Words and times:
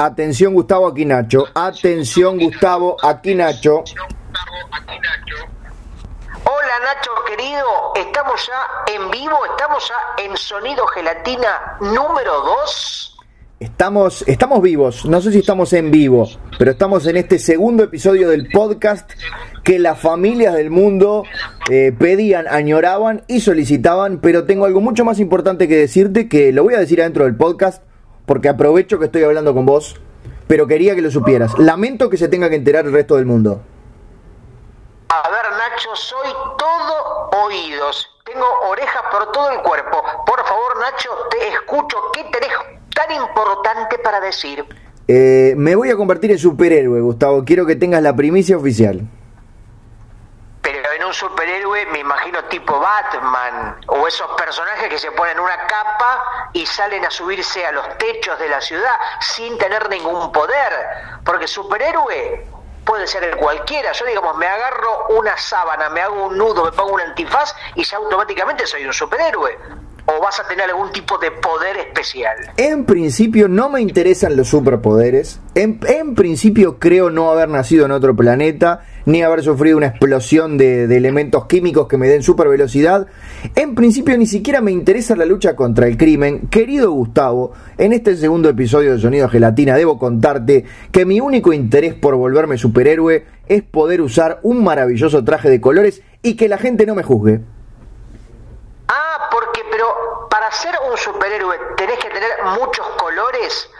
Atención 0.00 0.54
Gustavo, 0.54 0.86
aquí 0.86 1.04
Nacho. 1.04 1.46
Atención 1.54 2.38
Gustavo, 2.38 2.96
aquí 3.02 3.34
Nacho. 3.34 3.82
Hola 6.44 6.74
Nacho 6.84 7.10
querido, 7.26 7.66
estamos 7.96 8.46
ya 8.46 8.94
en 8.94 9.10
vivo, 9.10 9.36
estamos 9.50 9.88
ya 9.88 10.24
en 10.24 10.36
Sonido 10.36 10.86
Gelatina 10.86 11.78
número 11.80 12.32
2. 12.32 13.18
Estamos, 13.58 14.22
estamos 14.28 14.62
vivos, 14.62 15.04
no 15.04 15.20
sé 15.20 15.32
si 15.32 15.40
estamos 15.40 15.72
en 15.72 15.90
vivo, 15.90 16.28
pero 16.60 16.70
estamos 16.70 17.04
en 17.08 17.16
este 17.16 17.40
segundo 17.40 17.82
episodio 17.82 18.28
del 18.28 18.48
podcast 18.50 19.10
que 19.64 19.80
las 19.80 19.98
familias 19.98 20.54
del 20.54 20.70
mundo 20.70 21.24
eh, 21.72 21.92
pedían, 21.98 22.46
añoraban 22.46 23.24
y 23.26 23.40
solicitaban, 23.40 24.20
pero 24.20 24.44
tengo 24.44 24.64
algo 24.64 24.80
mucho 24.80 25.04
más 25.04 25.18
importante 25.18 25.66
que 25.66 25.74
decirte 25.74 26.28
que 26.28 26.52
lo 26.52 26.62
voy 26.62 26.74
a 26.74 26.78
decir 26.78 27.00
adentro 27.00 27.24
del 27.24 27.34
podcast 27.34 27.82
porque 28.28 28.50
aprovecho 28.50 28.98
que 28.98 29.06
estoy 29.06 29.24
hablando 29.24 29.54
con 29.54 29.64
vos, 29.64 29.96
pero 30.46 30.66
quería 30.66 30.94
que 30.94 31.00
lo 31.00 31.10
supieras. 31.10 31.58
Lamento 31.58 32.10
que 32.10 32.18
se 32.18 32.28
tenga 32.28 32.50
que 32.50 32.56
enterar 32.56 32.84
el 32.84 32.92
resto 32.92 33.16
del 33.16 33.24
mundo. 33.24 33.62
A 35.08 35.30
ver, 35.30 35.44
Nacho, 35.50 35.96
soy 35.96 36.28
todo 36.58 37.30
oídos. 37.46 38.06
Tengo 38.26 38.44
orejas 38.68 39.02
por 39.10 39.32
todo 39.32 39.50
el 39.50 39.60
cuerpo. 39.62 40.02
Por 40.26 40.46
favor, 40.46 40.78
Nacho, 40.78 41.08
te 41.30 41.48
escucho. 41.48 41.96
¿Qué 42.12 42.24
tenés 42.24 42.52
tan 42.94 43.10
importante 43.16 43.98
para 43.98 44.20
decir? 44.20 44.62
Eh, 45.08 45.54
me 45.56 45.74
voy 45.74 45.90
a 45.90 45.96
convertir 45.96 46.30
en 46.30 46.38
superhéroe, 46.38 47.00
Gustavo. 47.00 47.46
Quiero 47.46 47.64
que 47.64 47.76
tengas 47.76 48.02
la 48.02 48.14
primicia 48.14 48.58
oficial 48.58 49.08
un 51.08 51.14
superhéroe, 51.14 51.86
me 51.86 52.00
imagino 52.00 52.44
tipo 52.44 52.78
Batman, 52.78 53.80
o 53.86 54.06
esos 54.06 54.28
personajes 54.36 54.88
que 54.90 54.98
se 54.98 55.10
ponen 55.12 55.40
una 55.40 55.66
capa 55.66 56.22
y 56.52 56.66
salen 56.66 57.04
a 57.04 57.10
subirse 57.10 57.64
a 57.66 57.72
los 57.72 57.98
techos 57.98 58.38
de 58.38 58.48
la 58.48 58.60
ciudad 58.60 58.94
sin 59.20 59.56
tener 59.58 59.88
ningún 59.88 60.32
poder. 60.32 60.72
Porque 61.24 61.46
superhéroe 61.46 62.46
puede 62.84 63.06
ser 63.06 63.36
cualquiera. 63.36 63.92
Yo, 63.92 64.06
digamos, 64.06 64.36
me 64.36 64.46
agarro 64.46 65.06
una 65.10 65.36
sábana, 65.36 65.90
me 65.90 66.00
hago 66.00 66.24
un 66.24 66.38
nudo, 66.38 66.64
me 66.64 66.72
pongo 66.72 66.94
un 66.94 67.00
antifaz 67.00 67.54
y 67.74 67.84
ya 67.84 67.98
automáticamente 67.98 68.66
soy 68.66 68.86
un 68.86 68.92
superhéroe 68.92 69.58
o 70.08 70.22
vas 70.22 70.40
a 70.40 70.48
tener 70.48 70.70
algún 70.70 70.90
tipo 70.92 71.18
de 71.18 71.30
poder 71.30 71.76
especial? 71.76 72.36
En 72.56 72.84
principio 72.84 73.48
no 73.48 73.68
me 73.68 73.80
interesan 73.80 74.36
los 74.36 74.48
superpoderes. 74.48 75.40
En, 75.54 75.80
en 75.86 76.14
principio 76.14 76.78
creo 76.78 77.10
no 77.10 77.30
haber 77.30 77.48
nacido 77.48 77.84
en 77.84 77.92
otro 77.92 78.16
planeta, 78.16 78.84
ni 79.04 79.22
haber 79.22 79.42
sufrido 79.42 79.76
una 79.76 79.88
explosión 79.88 80.58
de, 80.58 80.86
de 80.86 80.96
elementos 80.96 81.46
químicos 81.46 81.88
que 81.88 81.98
me 81.98 82.08
den 82.08 82.22
super 82.22 82.48
velocidad. 82.48 83.06
En 83.54 83.74
principio 83.74 84.16
ni 84.16 84.26
siquiera 84.26 84.60
me 84.60 84.72
interesa 84.72 85.14
la 85.16 85.24
lucha 85.24 85.56
contra 85.56 85.86
el 85.86 85.96
crimen. 85.96 86.48
Querido 86.48 86.90
Gustavo, 86.92 87.52
en 87.76 87.92
este 87.92 88.16
segundo 88.16 88.48
episodio 88.48 88.92
de 88.92 89.00
Sonido 89.00 89.28
Gelatina 89.28 89.76
debo 89.76 89.98
contarte 89.98 90.64
que 90.90 91.04
mi 91.04 91.20
único 91.20 91.52
interés 91.52 91.94
por 91.94 92.16
volverme 92.16 92.56
superhéroe 92.58 93.26
es 93.46 93.62
poder 93.62 94.00
usar 94.00 94.40
un 94.42 94.62
maravilloso 94.62 95.24
traje 95.24 95.50
de 95.50 95.60
colores 95.60 96.02
y 96.22 96.36
que 96.36 96.48
la 96.48 96.58
gente 96.58 96.86
no 96.86 96.94
me 96.94 97.02
juzgue. 97.02 97.40
Pero 99.70 100.28
para 100.30 100.50
ser 100.52 100.78
un 100.90 100.96
superhéroe 100.96 101.58
tenés 101.76 101.98
que 101.98 102.10
tener 102.10 102.44
muchos 102.58 102.86
colores. 102.90 103.70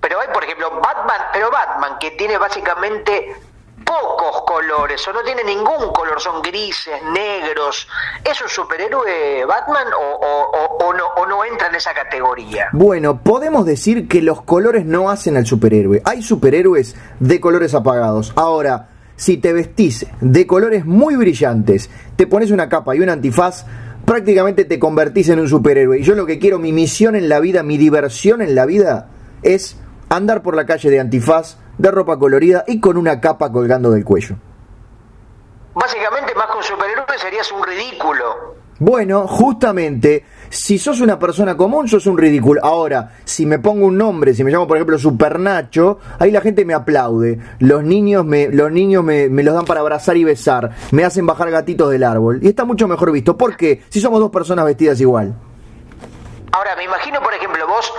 Pero 0.00 0.20
hay, 0.20 0.28
por 0.28 0.44
ejemplo, 0.44 0.70
Batman, 0.80 1.20
pero 1.32 1.50
Batman, 1.50 1.98
que 1.98 2.10
tiene 2.12 2.36
básicamente 2.36 3.34
pocos 3.84 4.42
colores, 4.46 5.06
o 5.08 5.12
no 5.12 5.22
tiene 5.22 5.44
ningún 5.44 5.92
color, 5.92 6.20
son 6.20 6.42
grises, 6.42 7.02
negros. 7.12 7.88
¿Es 8.24 8.40
un 8.40 8.48
superhéroe 8.48 9.44
Batman 9.44 9.86
o, 9.98 10.92
no, 10.92 11.06
o 11.06 11.26
no 11.26 11.44
entra 11.44 11.68
en 11.68 11.76
esa 11.76 11.92
categoría? 11.92 12.68
Bueno, 12.72 13.20
podemos 13.22 13.66
decir 13.66 14.08
que 14.08 14.22
los 14.22 14.42
colores 14.42 14.84
no 14.84 15.10
hacen 15.10 15.36
al 15.36 15.46
superhéroe. 15.46 16.02
Hay 16.04 16.22
superhéroes 16.22 16.96
de 17.20 17.40
colores 17.40 17.74
apagados. 17.74 18.32
Ahora, 18.36 18.88
si 19.16 19.36
te 19.36 19.52
vestís 19.52 20.06
de 20.20 20.46
colores 20.46 20.84
muy 20.84 21.16
brillantes, 21.16 21.90
te 22.16 22.26
pones 22.26 22.50
una 22.50 22.68
capa 22.68 22.96
y 22.96 23.00
un 23.00 23.10
antifaz, 23.10 23.64
prácticamente 24.04 24.64
te 24.64 24.78
convertís 24.78 25.28
en 25.28 25.40
un 25.40 25.48
superhéroe. 25.48 25.98
Y 25.98 26.02
yo 26.02 26.14
lo 26.14 26.26
que 26.26 26.38
quiero, 26.38 26.58
mi 26.58 26.72
misión 26.72 27.16
en 27.16 27.28
la 27.28 27.40
vida, 27.40 27.62
mi 27.62 27.78
diversión 27.78 28.42
en 28.42 28.54
la 28.54 28.66
vida, 28.66 29.08
es 29.42 29.78
andar 30.08 30.42
por 30.42 30.56
la 30.56 30.66
calle 30.66 30.90
de 30.90 31.00
antifaz, 31.00 31.58
de 31.78 31.90
ropa 31.90 32.18
colorida 32.18 32.64
y 32.66 32.80
con 32.80 32.96
una 32.96 33.20
capa 33.20 33.50
colgando 33.50 33.90
del 33.90 34.04
cuello. 34.04 34.36
Básicamente, 35.74 36.34
más 36.34 36.46
con 36.46 36.62
superhéroe 36.62 37.18
serías 37.18 37.50
un 37.50 37.62
ridículo. 37.64 38.54
Bueno, 38.78 39.26
justamente, 39.26 40.24
si 40.54 40.78
sos 40.78 41.00
una 41.00 41.18
persona 41.18 41.56
común, 41.56 41.88
sos 41.88 42.06
un 42.06 42.16
ridículo. 42.16 42.60
Ahora, 42.64 43.16
si 43.24 43.44
me 43.44 43.58
pongo 43.58 43.86
un 43.86 43.98
nombre, 43.98 44.34
si 44.34 44.44
me 44.44 44.52
llamo 44.52 44.68
por 44.68 44.76
ejemplo 44.76 44.96
Supernacho, 44.98 45.98
ahí 46.18 46.30
la 46.30 46.40
gente 46.40 46.64
me 46.64 46.74
aplaude. 46.74 47.40
Los 47.58 47.82
niños 47.82 48.24
me, 48.24 48.48
los 48.48 48.70
niños 48.70 49.02
me, 49.02 49.28
me, 49.28 49.42
los 49.42 49.52
dan 49.52 49.64
para 49.64 49.80
abrazar 49.80 50.16
y 50.16 50.22
besar. 50.22 50.70
Me 50.92 51.04
hacen 51.04 51.26
bajar 51.26 51.50
gatitos 51.50 51.90
del 51.90 52.04
árbol. 52.04 52.38
Y 52.40 52.48
está 52.48 52.64
mucho 52.64 52.86
mejor 52.86 53.10
visto. 53.10 53.36
¿Por 53.36 53.56
qué? 53.56 53.82
Si 53.88 54.00
somos 54.00 54.20
dos 54.20 54.30
personas 54.30 54.64
vestidas 54.64 55.00
igual. 55.00 55.34
Ahora, 56.52 56.76
me 56.76 56.84
imagino, 56.84 57.20
por 57.20 57.34
ejemplo, 57.34 57.66
vos 57.66 57.92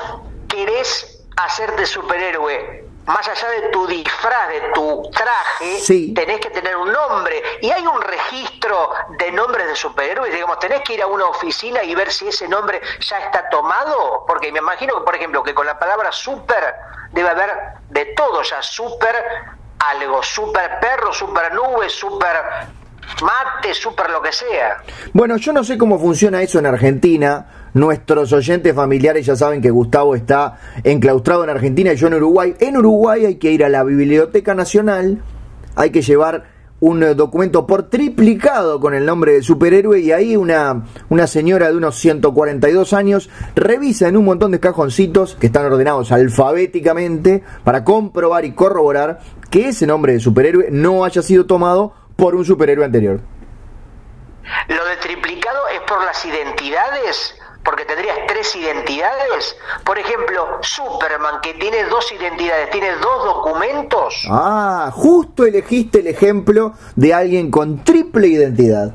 querés 0.48 1.26
hacerte 1.36 1.86
superhéroe 1.86 2.85
más 3.06 3.28
allá 3.28 3.50
de 3.50 3.70
tu 3.70 3.86
disfraz, 3.88 4.50
de 4.50 4.62
tu 4.74 5.10
traje, 5.12 6.14
tenés 6.14 6.40
que 6.40 6.50
tener 6.50 6.76
un 6.76 6.92
nombre. 6.92 7.42
Y 7.62 7.70
hay 7.70 7.86
un 7.86 8.02
registro 8.02 8.90
de 9.20 9.32
nombres 9.32 9.68
de 9.68 9.76
superhéroes, 9.76 10.34
digamos, 10.34 10.60
tenés 10.60 10.82
que 10.82 10.96
ir 10.96 11.02
a 11.02 11.08
una 11.08 11.26
oficina 11.26 11.84
y 11.84 11.94
ver 11.94 12.12
si 12.12 12.28
ese 12.28 12.48
nombre 12.48 12.82
ya 13.00 13.20
está 13.20 13.50
tomado. 13.50 14.26
Porque 14.28 14.52
me 14.52 14.60
imagino, 14.60 15.04
por 15.04 15.16
ejemplo, 15.16 15.44
que 15.44 15.54
con 15.54 15.66
la 15.66 15.78
palabra 15.78 16.12
super 16.12 16.76
debe 17.12 17.30
haber 17.30 17.52
de 17.90 18.06
todo 18.16 18.42
ya, 18.42 18.62
super 18.62 19.16
algo, 19.80 20.24
super 20.24 20.80
perro, 20.80 21.14
super 21.14 21.54
nube, 21.54 21.90
super 21.90 22.42
mate, 23.22 23.74
super 23.74 24.10
lo 24.10 24.22
que 24.22 24.32
sea. 24.32 24.78
Bueno, 25.14 25.38
yo 25.38 25.54
no 25.54 25.64
sé 25.64 25.78
cómo 25.78 26.00
funciona 26.00 26.42
eso 26.42 26.60
en 26.60 26.66
Argentina. 26.66 27.55
Nuestros 27.76 28.32
oyentes 28.32 28.74
familiares 28.74 29.26
ya 29.26 29.36
saben 29.36 29.62
que 29.62 29.70
Gustavo 29.70 30.16
está 30.16 30.58
enclaustrado 30.86 31.44
en 31.44 31.50
Argentina 31.50 31.92
y 31.92 31.98
yo 31.98 32.08
en 32.08 32.14
Uruguay. 32.14 32.56
En 32.62 32.78
Uruguay 32.78 33.26
hay 33.26 33.36
que 33.36 33.52
ir 33.52 33.66
a 33.66 33.70
la 33.70 33.84
Biblioteca 33.84 34.56
Nacional, 34.56 35.22
hay 35.76 35.90
que 35.90 36.02
llevar 36.02 36.46
un 36.80 37.02
documento 37.18 37.68
por 37.68 37.90
triplicado 37.90 38.80
con 38.80 38.94
el 38.94 39.06
nombre 39.06 39.34
del 39.34 39.44
superhéroe 39.44 40.00
y 40.00 40.14
ahí 40.14 40.38
una, 40.38 40.86
una 41.10 41.28
señora 41.28 41.68
de 41.68 41.76
unos 41.76 41.96
142 41.96 42.94
años 42.94 43.30
revisa 43.56 44.08
en 44.08 44.16
un 44.16 44.24
montón 44.24 44.52
de 44.52 44.62
cajoncitos 44.62 45.36
que 45.36 45.48
están 45.48 45.66
ordenados 45.66 46.14
alfabéticamente 46.14 47.44
para 47.66 47.84
comprobar 47.84 48.46
y 48.46 48.54
corroborar 48.54 49.20
que 49.50 49.68
ese 49.68 49.86
nombre 49.86 50.14
de 50.14 50.22
superhéroe 50.22 50.70
no 50.72 51.04
haya 51.04 51.22
sido 51.22 51.46
tomado 51.46 51.94
por 52.16 52.36
un 52.36 52.46
superhéroe 52.46 52.86
anterior. 52.86 53.20
Lo 54.70 54.86
de 54.86 54.96
triplicado 55.02 55.60
es 55.74 55.82
por 55.82 56.04
las 56.06 56.24
identidades, 56.24 57.36
porque 57.66 57.84
tendrías 57.84 58.16
tres 58.28 58.56
identidades. 58.56 59.58
Por 59.84 59.98
ejemplo, 59.98 60.60
Superman, 60.62 61.42
que 61.42 61.56
tiene 61.56 61.84
dos 61.86 62.10
identidades, 62.12 62.70
tiene 62.70 62.92
dos 62.98 63.26
documentos. 63.26 64.26
Ah, 64.30 64.92
justo 64.94 65.46
elegiste 65.46 66.00
el 66.00 66.08
ejemplo 66.08 66.74
de 66.96 67.14
alguien 67.14 67.50
con 67.50 67.84
triple 67.84 68.28
identidad. 68.28 68.94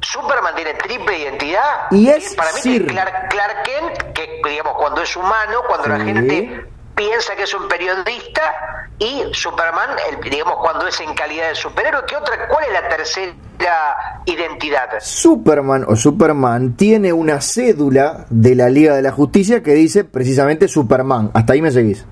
Superman 0.00 0.54
tiene 0.54 0.74
triple 0.74 1.18
identidad. 1.18 1.90
Y 1.90 2.08
es 2.08 2.34
para 2.34 2.52
mí 2.52 2.60
Sir. 2.60 2.86
Clark, 2.86 3.28
Clark, 3.28 3.62
Kent, 3.64 4.12
que 4.14 4.40
digamos 4.48 4.74
cuando 4.78 5.02
es 5.02 5.16
humano, 5.16 5.62
cuando 5.66 5.88
la 5.88 5.98
gente 5.98 6.64
piensa 6.94 7.34
que 7.34 7.42
es 7.42 7.54
un 7.54 7.66
periodista 7.68 8.77
y 8.98 9.22
Superman, 9.32 9.90
el, 10.10 10.30
digamos, 10.30 10.56
cuando 10.60 10.86
es 10.86 11.00
en 11.00 11.14
calidad 11.14 11.48
de 11.50 11.54
superhéroe. 11.54 12.02
¿Qué 12.06 12.16
otra, 12.16 12.48
¿Cuál 12.48 12.64
es 12.64 12.72
la 12.72 12.88
tercera 12.88 14.22
identidad? 14.26 14.88
Superman 15.00 15.84
o 15.86 15.94
Superman 15.94 16.76
tiene 16.76 17.12
una 17.12 17.40
cédula 17.40 18.26
de 18.30 18.56
la 18.56 18.68
Liga 18.68 18.96
de 18.96 19.02
la 19.02 19.12
Justicia 19.12 19.62
que 19.62 19.74
dice 19.74 20.02
precisamente 20.04 20.66
Superman. 20.66 21.30
Hasta 21.34 21.52
ahí 21.52 21.62
me 21.62 21.70
seguís. 21.70 22.04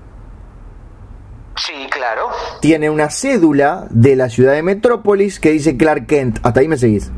Sí, 1.57 1.87
claro. 1.89 2.29
Tiene 2.61 2.89
una 2.89 3.09
cédula 3.09 3.87
de 3.89 4.15
la 4.15 4.29
ciudad 4.29 4.53
de 4.53 4.63
Metrópolis 4.63 5.39
que 5.39 5.49
dice 5.49 5.75
Clark 5.75 6.05
Kent. 6.07 6.39
Hasta 6.43 6.61
ahí 6.61 6.67
me 6.69 6.77
seguís. 6.77 7.11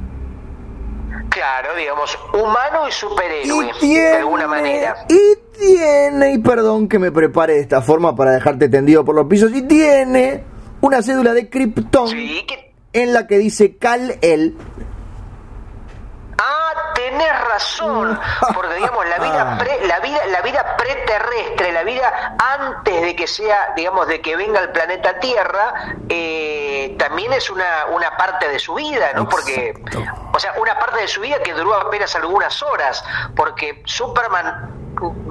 Claro, 1.29 1.75
digamos, 1.75 2.17
humano 2.33 2.87
y 2.87 2.91
superhéroe, 2.91 3.71
de 3.81 4.17
alguna 4.17 4.47
manera. 4.47 4.95
Y 5.09 5.48
tiene, 5.59 6.33
y 6.33 6.37
perdón 6.39 6.87
que 6.87 6.99
me 6.99 7.11
prepare 7.11 7.53
de 7.53 7.59
esta 7.59 7.81
forma 7.81 8.15
para 8.15 8.31
dejarte 8.31 8.69
tendido 8.69 9.05
por 9.05 9.15
los 9.15 9.27
pisos, 9.27 9.51
y 9.53 9.61
tiene 9.63 10.43
una 10.81 11.01
cédula 11.01 11.33
de 11.33 11.49
Krypton 11.49 12.07
Sí, 12.07 12.45
en 12.93 13.13
la 13.13 13.27
que 13.27 13.37
dice 13.37 13.77
Kal-El. 13.77 14.57
Ah, 16.41 16.93
tenés 16.95 17.47
razón, 17.49 18.17
porque 18.53 18.75
digamos 18.75 19.05
la 19.09 19.19
vida 19.19 19.57
pre, 19.59 19.87
la 19.87 19.99
vida 19.99 20.25
la 20.27 20.41
vida 20.41 20.77
preterrestre, 20.77 21.73
la 21.73 21.83
vida 21.83 22.37
antes 22.57 23.01
de 23.01 23.15
que 23.15 23.27
sea, 23.27 23.73
digamos, 23.75 24.07
de 24.07 24.21
que 24.21 24.37
venga 24.37 24.59
al 24.59 24.71
planeta 24.71 25.19
Tierra, 25.19 25.95
eh, 26.07 26.95
también 26.97 27.33
es 27.33 27.49
una, 27.49 27.87
una 27.91 28.15
parte 28.15 28.47
de 28.47 28.57
su 28.57 28.73
vida, 28.73 29.11
¿no? 29.15 29.27
Porque, 29.27 29.73
o 30.33 30.39
sea, 30.39 30.53
una 30.61 30.79
parte 30.79 31.01
de 31.01 31.07
su 31.09 31.19
vida 31.19 31.39
que 31.43 31.53
duró 31.53 31.75
apenas 31.75 32.15
algunas 32.15 32.63
horas, 32.63 33.03
porque 33.35 33.81
Superman 33.83 34.78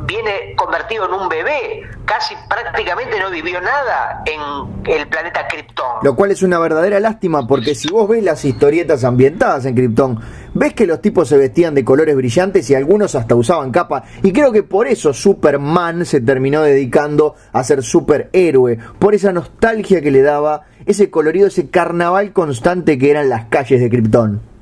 viene 0.06 0.54
convertido 0.56 1.06
en 1.06 1.14
un 1.14 1.28
bebé, 1.28 1.82
casi 2.04 2.34
prácticamente 2.48 3.18
no 3.20 3.30
vivió 3.30 3.60
nada 3.60 4.22
en 4.24 4.90
el 4.92 5.06
planeta 5.08 5.46
Krypton. 5.48 5.98
Lo 6.02 6.16
cual 6.16 6.30
es 6.30 6.42
una 6.42 6.58
verdadera 6.58 7.00
lástima 7.00 7.46
porque 7.46 7.74
si 7.74 7.90
vos 7.90 8.08
ves 8.08 8.22
las 8.22 8.44
historietas 8.44 9.04
ambientadas 9.04 9.66
en 9.66 9.74
Krypton, 9.74 10.20
ves 10.54 10.74
que 10.74 10.86
los 10.86 11.00
tipos 11.02 11.28
se 11.28 11.36
vestían 11.36 11.74
de 11.74 11.84
colores 11.84 12.16
brillantes 12.16 12.68
y 12.70 12.74
algunos 12.74 13.14
hasta 13.14 13.34
usaban 13.34 13.70
capa 13.70 14.04
y 14.22 14.32
creo 14.32 14.52
que 14.52 14.62
por 14.62 14.86
eso 14.86 15.12
Superman 15.12 16.06
se 16.06 16.20
terminó 16.20 16.62
dedicando 16.62 17.34
a 17.52 17.62
ser 17.64 17.82
superhéroe, 17.82 18.78
por 18.98 19.14
esa 19.14 19.32
nostalgia 19.32 20.00
que 20.00 20.10
le 20.10 20.22
daba 20.22 20.64
ese 20.86 21.10
colorido, 21.10 21.48
ese 21.48 21.68
carnaval 21.68 22.32
constante 22.32 22.98
que 22.98 23.10
eran 23.10 23.28
las 23.28 23.46
calles 23.46 23.80
de 23.80 23.90
Krypton. 23.90 24.57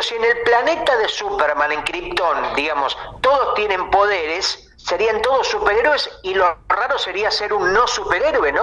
Pero 0.00 0.08
si 0.08 0.14
en 0.14 0.24
el 0.24 0.42
planeta 0.44 0.96
de 0.96 1.08
Superman, 1.08 1.72
en 1.72 1.82
Krypton, 1.82 2.56
digamos, 2.56 2.96
todos 3.20 3.52
tienen 3.54 3.90
poderes, 3.90 4.70
serían 4.78 5.20
todos 5.20 5.46
superhéroes 5.46 6.08
y 6.22 6.32
lo 6.32 6.46
raro 6.70 6.98
sería 6.98 7.30
ser 7.30 7.52
un 7.52 7.70
no 7.74 7.86
superhéroe, 7.86 8.50
¿no? 8.50 8.62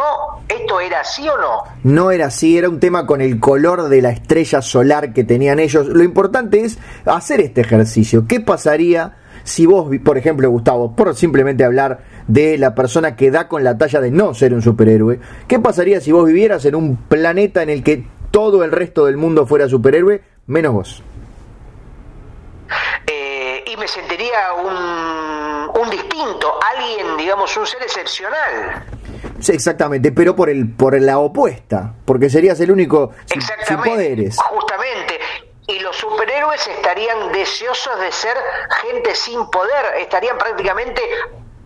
¿Esto 0.50 0.80
era 0.80 1.02
así 1.02 1.30
o 1.30 1.38
no? 1.38 1.64
No 1.84 2.10
era 2.10 2.28
así, 2.28 2.58
era 2.58 2.70
un 2.70 2.80
tema 2.80 3.06
con 3.06 3.22
el 3.22 3.40
color 3.40 3.88
de 3.88 4.02
la 4.02 4.10
estrella 4.10 4.64
solar 4.64 5.14
que 5.14 5.24
tenían 5.24 5.60
ellos. 5.60 5.86
Lo 5.86 6.04
importante 6.04 6.62
es 6.62 6.80
hacer 7.06 7.42
este 7.42 7.62
ejercicio. 7.62 8.26
¿Qué 8.28 8.40
pasaría 8.40 9.18
si 9.44 9.68
vos, 9.68 9.96
por 10.04 10.18
ejemplo, 10.18 10.50
Gustavo, 10.50 10.96
por 10.96 11.16
simplemente 11.16 11.64
hablar 11.64 12.00
de 12.28 12.58
la 12.58 12.74
persona 12.74 13.16
que 13.16 13.30
da 13.30 13.48
con 13.48 13.64
la 13.64 13.78
talla 13.78 14.02
de 14.02 14.10
no 14.10 14.34
ser 14.34 14.56
un 14.56 14.64
superhéroe, 14.64 15.20
¿qué 15.48 15.60
pasaría 15.60 16.02
si 16.02 16.12
vos 16.12 16.26
vivieras 16.26 16.66
en 16.66 16.74
un 16.74 16.96
planeta 16.96 17.62
en 17.62 17.70
el 17.70 17.84
que 17.84 18.08
todo 18.32 18.64
el 18.64 18.72
resto 18.72 19.06
del 19.06 19.18
mundo 19.18 19.46
fuera 19.46 19.68
superhéroe, 19.68 20.22
menos 20.48 20.74
vos. 20.74 21.04
Y 23.78 23.80
me 23.80 23.88
sentiría 23.88 24.54
un, 24.54 25.82
un 25.82 25.90
distinto, 25.90 26.60
alguien, 26.76 27.16
digamos, 27.16 27.56
un 27.58 27.68
ser 27.68 27.82
excepcional. 27.84 28.84
Sí, 29.40 29.52
exactamente, 29.52 30.12
pero 30.12 30.36
por 30.36 30.50
el 30.50 30.74
por 30.74 31.00
la 31.00 31.20
opuesta, 31.20 31.94
porque 32.04 32.28
serías 32.28 32.60
el 32.60 32.72
único 32.72 33.12
sin, 33.26 33.40
sin 33.42 33.78
poderes. 33.78 34.36
Justamente, 34.38 35.20
y 35.68 35.80
los 35.80 35.96
superhéroes 35.96 36.68
estarían 36.68 37.32
deseosos 37.32 38.00
de 38.00 38.12
ser 38.12 38.36
gente 38.82 39.14
sin 39.14 39.48
poder, 39.52 39.98
estarían 40.00 40.38
prácticamente 40.40 41.02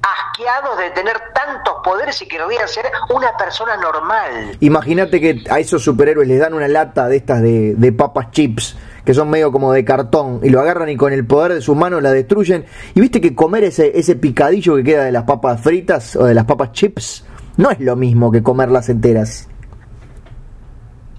asqueados 0.01 0.79
de 0.79 0.89
tener 0.89 1.17
tantos 1.33 1.75
poderes 1.83 2.21
y 2.21 2.27
que 2.27 2.37
querrían 2.37 2.67
ser 2.67 2.91
una 3.09 3.37
persona 3.37 3.77
normal. 3.77 4.57
Imagínate 4.59 5.21
que 5.21 5.43
a 5.49 5.59
esos 5.59 5.83
superhéroes 5.83 6.27
les 6.27 6.39
dan 6.39 6.53
una 6.53 6.67
lata 6.67 7.07
de 7.07 7.17
estas 7.17 7.41
de, 7.41 7.75
de 7.75 7.91
papas 7.93 8.31
chips 8.31 8.75
que 9.05 9.13
son 9.13 9.29
medio 9.29 9.51
como 9.51 9.71
de 9.73 9.83
cartón 9.85 10.39
y 10.43 10.49
lo 10.49 10.61
agarran 10.61 10.89
y 10.89 10.97
con 10.97 11.13
el 11.13 11.25
poder 11.25 11.53
de 11.53 11.61
sus 11.61 11.75
manos 11.75 12.01
la 12.01 12.11
destruyen. 12.11 12.65
Y 12.93 13.01
viste 13.01 13.21
que 13.21 13.35
comer 13.35 13.63
ese, 13.63 13.97
ese 13.97 14.15
picadillo 14.15 14.75
que 14.75 14.83
queda 14.83 15.03
de 15.05 15.11
las 15.11 15.23
papas 15.23 15.61
fritas 15.61 16.15
o 16.15 16.25
de 16.25 16.33
las 16.33 16.45
papas 16.45 16.71
chips 16.71 17.25
no 17.57 17.69
es 17.69 17.79
lo 17.79 17.95
mismo 17.95 18.31
que 18.31 18.41
comerlas 18.41 18.89
enteras. 18.89 19.47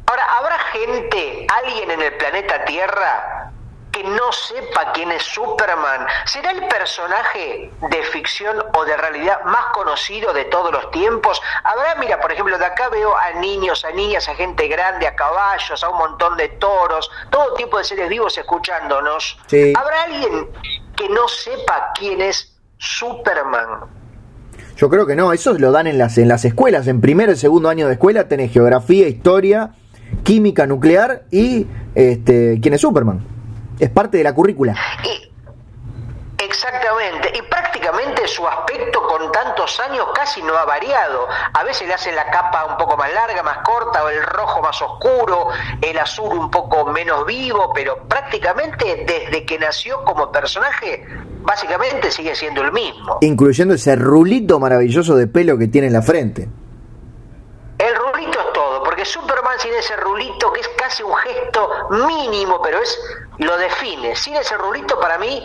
Ahora, 0.06 0.23
¿habrá 0.38 0.58
gente, 0.73 1.46
alguien 1.62 1.90
en 1.90 2.00
el 2.00 2.12
planeta 2.19 2.64
Tierra 2.64 3.51
que 4.02 4.08
no 4.08 4.32
sepa 4.32 4.93
quién 4.93 5.12
es 5.12 5.22
Superman? 5.22 6.06
¿Será 6.26 6.50
el 6.50 6.66
personaje 6.66 7.70
de 7.88 8.02
ficción 8.04 8.56
o 8.75 8.84
de 8.84 8.96
realidad 8.96 9.44
más 9.44 9.66
conocido 9.72 10.32
de 10.32 10.44
todos 10.46 10.72
los 10.72 10.90
tiempos? 10.90 11.40
Habrá, 11.62 11.94
mira, 12.00 12.20
por 12.20 12.32
ejemplo, 12.32 12.58
de 12.58 12.64
acá 12.64 12.88
veo 12.88 13.16
a 13.16 13.38
niños, 13.40 13.84
a 13.84 13.93
niñas, 13.93 14.28
a 14.28 14.34
gente 14.34 14.66
grande, 14.66 15.06
a 15.06 15.14
caballos, 15.14 15.82
a 15.82 15.88
un 15.88 15.99
montón 15.99 16.37
de 16.37 16.49
toros, 16.49 17.10
todo 17.31 17.54
tipo 17.54 17.78
de 17.78 17.84
seres 17.84 18.08
vivos 18.08 18.37
escuchándonos. 18.37 19.38
¿Habrá 19.76 20.02
alguien 20.04 20.49
que 20.96 21.08
no 21.08 21.28
sepa 21.28 21.93
quién 21.94 22.20
es 22.20 22.56
Superman? 22.78 24.02
Yo 24.76 24.90
creo 24.90 25.06
que 25.06 25.14
no, 25.14 25.32
eso 25.32 25.52
lo 25.52 25.70
dan 25.70 25.87
en 25.87 25.99
las, 25.99 26.19
en 26.19 26.26
las 26.26 26.44
escuelas. 26.44 26.88
En 26.88 27.00
primer 27.00 27.31
y 27.31 27.37
segundo 27.37 27.69
año 27.69 27.87
de 27.87 27.93
escuela 27.93 28.26
tenés 28.26 28.52
geografía, 28.52 29.06
historia, 29.06 29.75
química 30.25 30.66
nuclear 30.66 31.22
y 31.31 31.69
este, 31.94 32.58
quién 32.60 32.75
es 32.75 32.81
Superman 32.81 33.31
es 33.82 33.90
parte 33.90 34.17
de 34.17 34.23
la 34.23 34.32
currícula. 34.32 34.76
exactamente, 36.38 37.32
y 37.37 37.43
prácticamente 37.43 38.29
su 38.29 38.46
aspecto 38.46 39.02
con 39.08 39.32
tantos 39.32 39.81
años 39.81 40.06
casi 40.14 40.40
no 40.43 40.56
ha 40.56 40.64
variado. 40.64 41.26
A 41.52 41.64
veces 41.64 41.88
le 41.88 41.94
hacen 41.94 42.14
la 42.14 42.31
capa 42.31 42.64
un 42.64 42.76
poco 42.76 42.96
más 42.96 43.12
larga, 43.12 43.43
más 43.43 43.58
corta, 43.58 44.05
o 44.05 44.08
el 44.08 44.23
rojo 44.23 44.62
más 44.62 44.81
oscuro, 44.81 45.49
el 45.81 45.99
azul 45.99 46.38
un 46.38 46.50
poco 46.50 46.87
menos 46.87 47.26
vivo, 47.26 47.73
pero 47.75 48.06
prácticamente 48.06 49.05
desde 49.05 49.44
que 49.44 49.58
nació 49.58 50.05
como 50.05 50.31
personaje, 50.31 51.05
básicamente 51.40 52.12
sigue 52.12 52.37
siendo 52.37 52.62
el 52.62 52.70
mismo. 52.70 53.19
Incluyendo 53.20 53.75
ese 53.75 53.96
rulito 53.96 54.61
maravilloso 54.61 55.17
de 55.17 55.26
pelo 55.26 55.58
que 55.58 55.67
tiene 55.67 55.88
en 55.88 55.93
la 55.93 56.02
frente. 56.02 56.49
El 57.78 57.96
rulito 57.96 58.51
porque 59.02 59.10
Superman 59.10 59.58
sin 59.58 59.72
ese 59.75 59.96
rulito, 59.96 60.52
que 60.52 60.60
es 60.60 60.69
casi 60.76 61.02
un 61.02 61.14
gesto 61.14 61.69
mínimo, 62.06 62.60
pero 62.62 62.78
es 62.78 62.99
lo 63.38 63.56
define. 63.56 64.14
Sin 64.14 64.34
ese 64.34 64.56
rulito, 64.56 64.99
para 65.00 65.19
mí, 65.19 65.43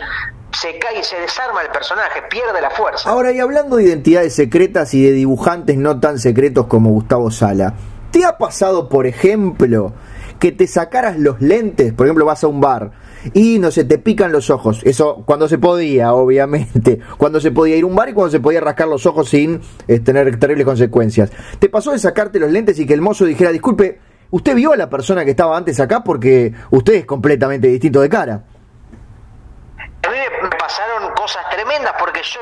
se 0.52 0.78
cae 0.78 1.00
y 1.00 1.02
se 1.02 1.20
desarma 1.20 1.62
el 1.62 1.70
personaje, 1.70 2.22
pierde 2.30 2.60
la 2.60 2.70
fuerza. 2.70 3.10
Ahora, 3.10 3.32
y 3.32 3.40
hablando 3.40 3.76
de 3.76 3.84
identidades 3.84 4.34
secretas 4.34 4.94
y 4.94 5.02
de 5.02 5.12
dibujantes 5.12 5.76
no 5.76 5.98
tan 5.98 6.18
secretos 6.18 6.66
como 6.66 6.90
Gustavo 6.90 7.30
Sala, 7.30 7.74
¿te 8.10 8.24
ha 8.24 8.38
pasado, 8.38 8.88
por 8.88 9.06
ejemplo, 9.06 9.92
que 10.38 10.52
te 10.52 10.66
sacaras 10.66 11.18
los 11.18 11.40
lentes? 11.40 11.92
Por 11.92 12.06
ejemplo, 12.06 12.24
vas 12.24 12.44
a 12.44 12.46
un 12.46 12.60
bar 12.60 12.92
y 13.34 13.58
no 13.58 13.70
sé, 13.70 13.84
te 13.84 13.98
pican 13.98 14.32
los 14.32 14.50
ojos. 14.50 14.80
Eso 14.84 15.22
cuando 15.24 15.48
se 15.48 15.58
podía, 15.58 16.12
obviamente. 16.12 17.00
Cuando 17.18 17.40
se 17.40 17.50
podía 17.50 17.76
ir 17.76 17.84
a 17.84 17.86
un 17.86 17.96
bar 17.96 18.08
y 18.08 18.12
cuando 18.12 18.30
se 18.30 18.40
podía 18.40 18.60
rascar 18.60 18.88
los 18.88 19.04
ojos 19.06 19.28
sin 19.28 19.60
eh, 19.86 20.00
tener 20.00 20.38
terribles 20.38 20.64
consecuencias. 20.64 21.30
¿Te 21.58 21.68
pasó 21.68 21.92
de 21.92 21.98
sacarte 21.98 22.38
los 22.38 22.50
lentes 22.50 22.78
y 22.78 22.86
que 22.86 22.94
el 22.94 23.00
mozo 23.00 23.24
dijera, 23.24 23.50
disculpe, 23.50 24.00
usted 24.30 24.54
vio 24.54 24.72
a 24.72 24.76
la 24.76 24.88
persona 24.88 25.24
que 25.24 25.30
estaba 25.30 25.56
antes 25.56 25.80
acá 25.80 26.02
porque 26.04 26.52
usted 26.70 26.94
es 26.94 27.06
completamente 27.06 27.68
distinto 27.68 28.00
de 28.00 28.08
cara? 28.08 28.44
A 29.76 30.10
mí 30.10 30.16
me 30.42 30.50
pasaron 30.50 31.12
cosas 31.14 31.42
tremendas 31.50 31.94
porque 31.98 32.20
yo 32.22 32.40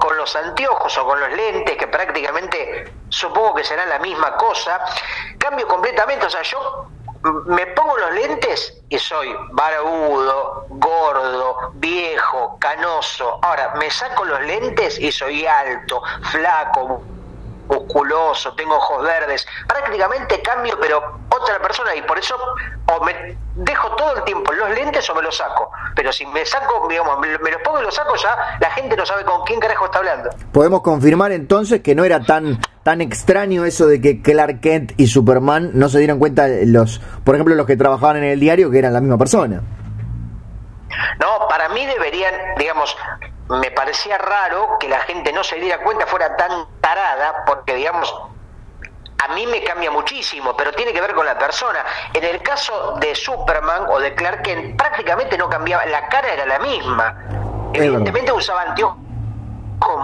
con 0.00 0.16
los 0.16 0.34
anteojos 0.36 0.96
o 0.98 1.04
con 1.04 1.18
los 1.18 1.30
lentes, 1.32 1.76
que 1.76 1.86
prácticamente 1.86 2.92
supongo 3.08 3.54
que 3.54 3.64
será 3.64 3.86
la 3.86 3.98
misma 3.98 4.36
cosa, 4.36 4.80
cambio 5.38 5.66
completamente. 5.66 6.26
O 6.26 6.30
sea, 6.30 6.42
yo 6.42 6.88
me 7.46 7.66
pongo 7.68 7.96
los 7.96 8.12
lentes 8.12 8.74
y 8.88 8.98
soy 8.98 9.34
barbudo, 9.52 10.66
gordo, 10.70 11.72
viejo, 11.74 12.56
canoso. 12.58 13.38
Ahora, 13.42 13.74
me 13.76 13.90
saco 13.90 14.24
los 14.24 14.40
lentes 14.42 14.98
y 14.98 15.10
soy 15.10 15.46
alto, 15.46 16.02
flaco, 16.30 17.02
musculoso, 17.68 18.54
tengo 18.54 18.76
ojos 18.76 19.02
verdes, 19.02 19.46
prácticamente 19.66 20.40
cambio, 20.42 20.78
pero 20.80 21.20
otra 21.30 21.58
persona, 21.60 21.94
y 21.94 22.02
por 22.02 22.18
eso 22.18 22.36
o 22.86 23.04
me 23.04 23.36
dejo 23.56 23.94
todo 23.96 24.16
el 24.16 24.24
tiempo 24.24 24.52
los 24.52 24.70
lentes 24.70 25.08
o 25.10 25.14
me 25.14 25.22
los 25.22 25.36
saco. 25.36 25.70
Pero 25.94 26.12
si 26.12 26.26
me 26.26 26.44
saco, 26.44 26.86
digamos, 26.88 27.18
me, 27.18 27.28
los 27.28 27.62
pongo 27.62 27.80
y 27.80 27.82
los 27.82 27.94
saco, 27.94 28.14
ya 28.16 28.58
la 28.60 28.70
gente 28.70 28.96
no 28.96 29.04
sabe 29.04 29.24
con 29.24 29.42
quién 29.44 29.60
carajo 29.60 29.86
está 29.86 29.98
hablando. 29.98 30.30
Podemos 30.52 30.82
confirmar 30.82 31.32
entonces 31.32 31.80
que 31.82 31.94
no 31.94 32.04
era 32.04 32.22
tan 32.22 32.60
tan 32.82 33.00
extraño 33.00 33.64
eso 33.64 33.88
de 33.88 34.00
que 34.00 34.22
Clark 34.22 34.60
Kent 34.60 34.92
y 34.96 35.08
Superman 35.08 35.72
no 35.74 35.88
se 35.88 35.98
dieran 35.98 36.20
cuenta 36.20 36.46
los, 36.46 37.00
por 37.24 37.34
ejemplo, 37.34 37.56
los 37.56 37.66
que 37.66 37.76
trabajaban 37.76 38.18
en 38.18 38.24
el 38.24 38.38
diario 38.38 38.70
que 38.70 38.78
eran 38.78 38.92
la 38.92 39.00
misma 39.00 39.18
persona. 39.18 39.60
No, 41.18 41.48
para 41.48 41.68
mí 41.70 41.84
deberían, 41.84 42.32
digamos, 42.56 42.96
me 43.48 43.70
parecía 43.70 44.18
raro 44.18 44.76
que 44.80 44.88
la 44.88 45.00
gente 45.00 45.32
no 45.32 45.44
se 45.44 45.56
diera 45.56 45.82
cuenta, 45.82 46.06
fuera 46.06 46.36
tan 46.36 46.66
tarada, 46.80 47.44
porque 47.46 47.74
digamos, 47.74 48.12
a 49.18 49.34
mí 49.34 49.46
me 49.46 49.62
cambia 49.62 49.90
muchísimo, 49.90 50.56
pero 50.56 50.72
tiene 50.72 50.92
que 50.92 51.00
ver 51.00 51.14
con 51.14 51.24
la 51.24 51.38
persona. 51.38 51.84
En 52.12 52.24
el 52.24 52.42
caso 52.42 52.96
de 53.00 53.14
Superman 53.14 53.86
o 53.88 53.98
de 54.00 54.14
Clark 54.14 54.42
Kent, 54.42 54.76
prácticamente 54.76 55.38
no 55.38 55.48
cambiaba, 55.48 55.86
la 55.86 56.08
cara 56.08 56.32
era 56.32 56.46
la 56.46 56.58
misma. 56.58 57.16
Evidentemente 57.72 58.32
usaba 58.32 58.62
anteojos 58.62 58.96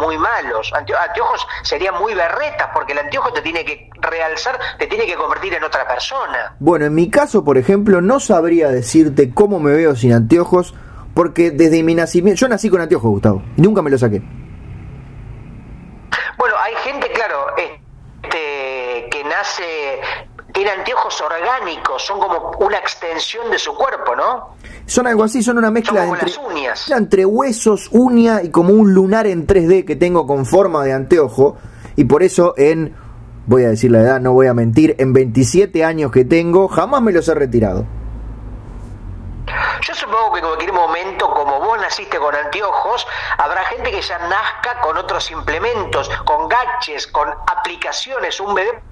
muy 0.00 0.16
malos, 0.18 0.72
anteojos 0.74 1.46
serían 1.62 1.98
muy 1.98 2.14
berretas, 2.14 2.68
porque 2.72 2.92
el 2.92 3.00
anteojo 3.00 3.32
te 3.32 3.40
tiene 3.40 3.64
que 3.64 3.90
realzar, 4.00 4.58
te 4.78 4.86
tiene 4.86 5.06
que 5.06 5.16
convertir 5.16 5.54
en 5.54 5.64
otra 5.64 5.86
persona. 5.86 6.54
Bueno, 6.58 6.86
en 6.86 6.94
mi 6.94 7.10
caso, 7.10 7.44
por 7.44 7.58
ejemplo, 7.58 8.00
no 8.00 8.20
sabría 8.20 8.68
decirte 8.68 9.32
cómo 9.34 9.58
me 9.58 9.72
veo 9.72 9.96
sin 9.96 10.12
anteojos 10.12 10.74
porque 11.14 11.50
desde 11.50 11.82
mi 11.82 11.94
nacimiento, 11.94 12.40
yo 12.40 12.48
nací 12.48 12.70
con 12.70 12.80
anteojos, 12.80 13.10
Gustavo, 13.10 13.42
y 13.56 13.62
nunca 13.62 13.82
me 13.82 13.90
los 13.90 14.00
saqué. 14.00 14.22
Bueno, 16.38 16.54
hay 16.60 16.74
gente, 16.82 17.10
claro, 17.12 17.46
este, 17.56 19.08
que 19.10 19.24
nace, 19.24 20.00
tiene 20.52 20.70
anteojos 20.70 21.20
orgánicos, 21.20 22.02
son 22.02 22.18
como 22.18 22.52
una 22.60 22.78
extensión 22.78 23.50
de 23.50 23.58
su 23.58 23.74
cuerpo, 23.74 24.16
¿no? 24.16 24.56
Son 24.86 25.06
algo 25.06 25.24
así, 25.24 25.42
son 25.42 25.58
una 25.58 25.70
mezcla 25.70 26.04
entre, 26.04 26.32
uñas. 26.38 26.90
entre 26.90 27.24
huesos, 27.26 27.88
uña 27.92 28.42
y 28.42 28.50
como 28.50 28.72
un 28.72 28.94
lunar 28.94 29.26
en 29.26 29.46
3D 29.46 29.84
que 29.84 29.96
tengo 29.96 30.26
con 30.26 30.46
forma 30.46 30.82
de 30.84 30.92
anteojo, 30.92 31.56
y 31.94 32.04
por 32.04 32.22
eso 32.22 32.54
en, 32.56 32.94
voy 33.46 33.64
a 33.64 33.68
decir 33.68 33.90
la 33.90 34.00
edad, 34.00 34.20
no 34.20 34.32
voy 34.32 34.46
a 34.46 34.54
mentir, 34.54 34.96
en 34.98 35.12
27 35.12 35.84
años 35.84 36.10
que 36.10 36.24
tengo, 36.24 36.68
jamás 36.68 37.02
me 37.02 37.12
los 37.12 37.28
he 37.28 37.34
retirado. 37.34 37.86
Que 40.32 40.38
en 40.38 40.46
cualquier 40.46 40.72
momento, 40.72 41.32
como 41.32 41.60
vos 41.60 41.78
naciste 41.78 42.18
con 42.18 42.34
anteojos, 42.34 43.06
habrá 43.38 43.64
gente 43.64 43.90
que 43.90 44.02
ya 44.02 44.18
nazca 44.18 44.80
con 44.80 44.96
otros 44.96 45.30
implementos, 45.30 46.08
con 46.24 46.48
gaches, 46.48 47.06
con 47.06 47.28
aplicaciones, 47.46 48.40
un 48.40 48.54
bebé 48.54 48.82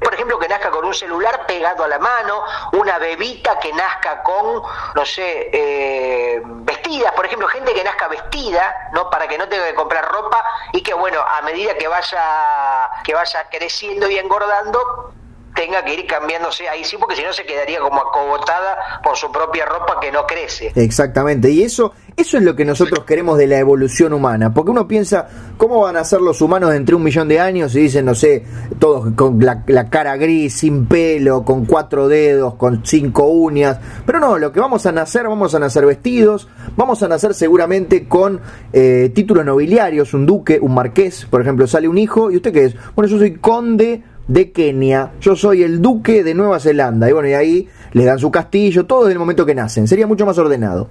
por 0.00 0.12
ejemplo, 0.14 0.38
que 0.38 0.48
nazca 0.48 0.70
con 0.70 0.84
un 0.84 0.94
celular 0.94 1.46
pegado 1.46 1.84
a 1.84 1.88
la 1.88 1.98
mano, 1.98 2.44
una 2.72 2.98
bebita 2.98 3.58
que 3.58 3.72
nazca 3.72 4.22
con, 4.22 4.62
no 4.94 5.06
sé, 5.06 5.50
eh, 5.52 6.42
vestidas, 6.44 7.12
por 7.12 7.24
ejemplo, 7.24 7.48
gente 7.48 7.72
que 7.72 7.82
nazca 7.82 8.06
vestida, 8.08 8.90
¿no? 8.92 9.08
Para 9.08 9.26
que 9.26 9.38
no 9.38 9.48
tenga 9.48 9.64
que 9.64 9.74
comprar 9.74 10.06
ropa 10.06 10.44
y 10.72 10.82
que, 10.82 10.92
bueno, 10.92 11.20
a 11.20 11.40
medida 11.42 11.76
que 11.76 11.88
vaya, 11.88 12.90
que 13.04 13.14
vaya 13.14 13.48
creciendo 13.50 14.08
y 14.08 14.18
engordando, 14.18 15.12
tenga 15.56 15.82
que 15.84 15.94
ir 15.94 16.06
cambiándose 16.06 16.68
ahí 16.68 16.84
sí, 16.84 16.96
porque 17.00 17.16
si 17.16 17.22
no 17.22 17.32
se 17.32 17.44
quedaría 17.44 17.80
como 17.80 18.00
acogotada 18.00 19.00
por 19.02 19.16
su 19.16 19.32
propia 19.32 19.64
ropa 19.64 19.98
que 20.00 20.12
no 20.12 20.26
crece. 20.26 20.70
Exactamente, 20.74 21.50
y 21.50 21.62
eso, 21.62 21.92
eso 22.16 22.36
es 22.36 22.42
lo 22.44 22.54
que 22.54 22.64
nosotros 22.64 23.04
queremos 23.04 23.38
de 23.38 23.46
la 23.46 23.58
evolución 23.58 24.12
humana, 24.12 24.52
porque 24.52 24.70
uno 24.70 24.86
piensa, 24.86 25.26
¿cómo 25.56 25.80
van 25.80 25.96
a 25.96 26.04
ser 26.04 26.20
los 26.20 26.40
humanos 26.42 26.74
entre 26.74 26.94
un 26.94 27.02
millón 27.02 27.26
de 27.28 27.40
años? 27.40 27.74
Y 27.74 27.80
dicen, 27.80 28.04
no 28.04 28.14
sé, 28.14 28.44
todos 28.78 29.14
con 29.16 29.38
la, 29.40 29.90
cara 29.90 30.16
gris, 30.16 30.58
sin 30.58 30.86
pelo, 30.86 31.42
con 31.44 31.64
cuatro 31.64 32.06
dedos, 32.06 32.54
con 32.54 32.84
cinco 32.84 33.24
uñas, 33.24 33.78
pero 34.04 34.20
no, 34.20 34.38
lo 34.38 34.52
que 34.52 34.60
vamos 34.60 34.84
a 34.84 34.92
nacer, 34.92 35.26
vamos 35.26 35.54
a 35.54 35.58
nacer 35.58 35.86
vestidos, 35.86 36.48
vamos 36.76 37.02
a 37.02 37.08
nacer 37.08 37.32
seguramente 37.32 38.06
con 38.06 38.40
eh, 38.72 39.10
títulos 39.14 39.44
nobiliarios, 39.44 40.12
un 40.12 40.26
duque, 40.26 40.58
un 40.60 40.74
marqués, 40.74 41.26
por 41.30 41.40
ejemplo, 41.40 41.66
sale 41.66 41.88
un 41.88 41.96
hijo, 41.96 42.30
¿y 42.30 42.36
usted 42.36 42.52
qué 42.52 42.64
es? 42.66 42.76
Bueno, 42.94 43.10
yo 43.10 43.18
soy 43.18 43.36
conde 43.36 44.02
de 44.28 44.52
Kenia, 44.52 45.12
yo 45.20 45.36
soy 45.36 45.62
el 45.62 45.80
duque 45.80 46.22
de 46.24 46.34
Nueva 46.34 46.58
Zelanda. 46.60 47.08
Y 47.08 47.12
bueno, 47.12 47.28
y 47.28 47.34
ahí 47.34 47.68
le 47.92 48.04
dan 48.04 48.18
su 48.18 48.30
castillo, 48.30 48.86
todo 48.86 49.04
desde 49.04 49.14
el 49.14 49.18
momento 49.18 49.46
que 49.46 49.54
nacen. 49.54 49.86
Sería 49.86 50.06
mucho 50.06 50.26
más 50.26 50.38
ordenado. 50.38 50.88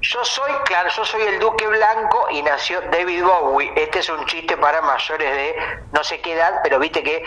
Yo 0.00 0.24
soy, 0.24 0.52
claro, 0.64 0.88
yo 0.96 1.04
soy 1.04 1.22
el 1.22 1.40
duque 1.40 1.66
blanco 1.66 2.26
y 2.32 2.42
nació 2.42 2.80
David 2.92 3.22
Bowie. 3.22 3.72
Este 3.76 3.98
es 3.98 4.08
un 4.08 4.24
chiste 4.26 4.56
para 4.56 4.80
mayores 4.80 5.30
de 5.30 5.54
no 5.92 6.04
sé 6.04 6.20
qué 6.20 6.34
edad, 6.34 6.60
pero 6.62 6.78
viste 6.78 7.02
que 7.02 7.22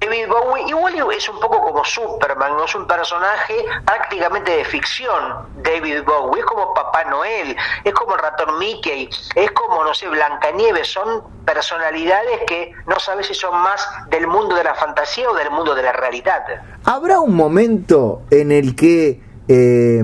David 0.00 0.28
Bowie 0.28 0.64
igual 0.68 0.94
es 1.16 1.28
un 1.28 1.40
poco 1.40 1.60
como 1.62 1.84
Superman, 1.84 2.56
no 2.56 2.64
es 2.64 2.74
un 2.74 2.86
personaje 2.86 3.64
prácticamente 3.84 4.50
de 4.50 4.64
ficción. 4.64 5.46
David 5.62 6.02
Bowie 6.04 6.40
es 6.40 6.46
como 6.46 6.74
Papá 6.74 7.04
Noel, 7.04 7.56
es 7.82 7.92
como 7.94 8.14
el 8.14 8.20
ratón 8.20 8.58
Mickey, 8.58 9.08
es 9.34 9.50
como, 9.52 9.82
no 9.84 9.94
sé, 9.94 10.08
Blancanieves, 10.08 10.88
son 10.88 11.22
personalidades 11.44 12.40
que 12.46 12.72
no 12.86 12.98
sabes 13.00 13.26
si 13.26 13.34
son 13.34 13.56
más 13.58 13.88
del 14.08 14.26
mundo 14.26 14.54
de 14.54 14.64
la 14.64 14.74
fantasía 14.74 15.30
o 15.30 15.34
del 15.34 15.50
mundo 15.50 15.74
de 15.74 15.82
la 15.82 15.92
realidad. 15.92 16.42
¿Habrá 16.84 17.20
un 17.20 17.34
momento 17.34 18.22
en 18.30 18.52
el 18.52 18.76
que... 18.76 19.22
Eh 19.48 20.02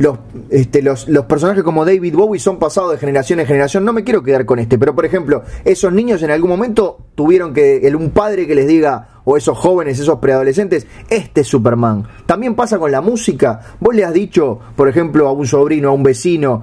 los, 0.00 0.18
este, 0.48 0.80
los, 0.80 1.08
los, 1.08 1.26
personajes 1.26 1.62
como 1.62 1.84
David 1.84 2.14
Bowie 2.14 2.40
son 2.40 2.58
pasados 2.58 2.92
de 2.92 2.96
generación 2.96 3.38
en 3.40 3.46
generación. 3.46 3.84
No 3.84 3.92
me 3.92 4.02
quiero 4.02 4.22
quedar 4.22 4.46
con 4.46 4.58
este, 4.58 4.78
pero 4.78 4.94
por 4.94 5.04
ejemplo, 5.04 5.42
esos 5.66 5.92
niños 5.92 6.22
en 6.22 6.30
algún 6.30 6.48
momento 6.48 7.06
tuvieron 7.14 7.52
que 7.52 7.86
el, 7.86 7.96
un 7.96 8.10
padre 8.10 8.46
que 8.46 8.54
les 8.54 8.66
diga, 8.66 9.19
o 9.30 9.36
esos 9.36 9.56
jóvenes, 9.56 10.00
esos 10.00 10.18
preadolescentes, 10.18 10.88
este 11.08 11.42
es 11.42 11.46
Superman. 11.46 12.08
También 12.26 12.56
pasa 12.56 12.80
con 12.80 12.90
la 12.90 13.00
música. 13.00 13.60
Vos 13.78 13.94
le 13.94 14.04
has 14.04 14.12
dicho, 14.12 14.58
por 14.74 14.88
ejemplo, 14.88 15.28
a 15.28 15.32
un 15.32 15.46
sobrino, 15.46 15.90
a 15.90 15.92
un 15.92 16.02
vecino, 16.02 16.62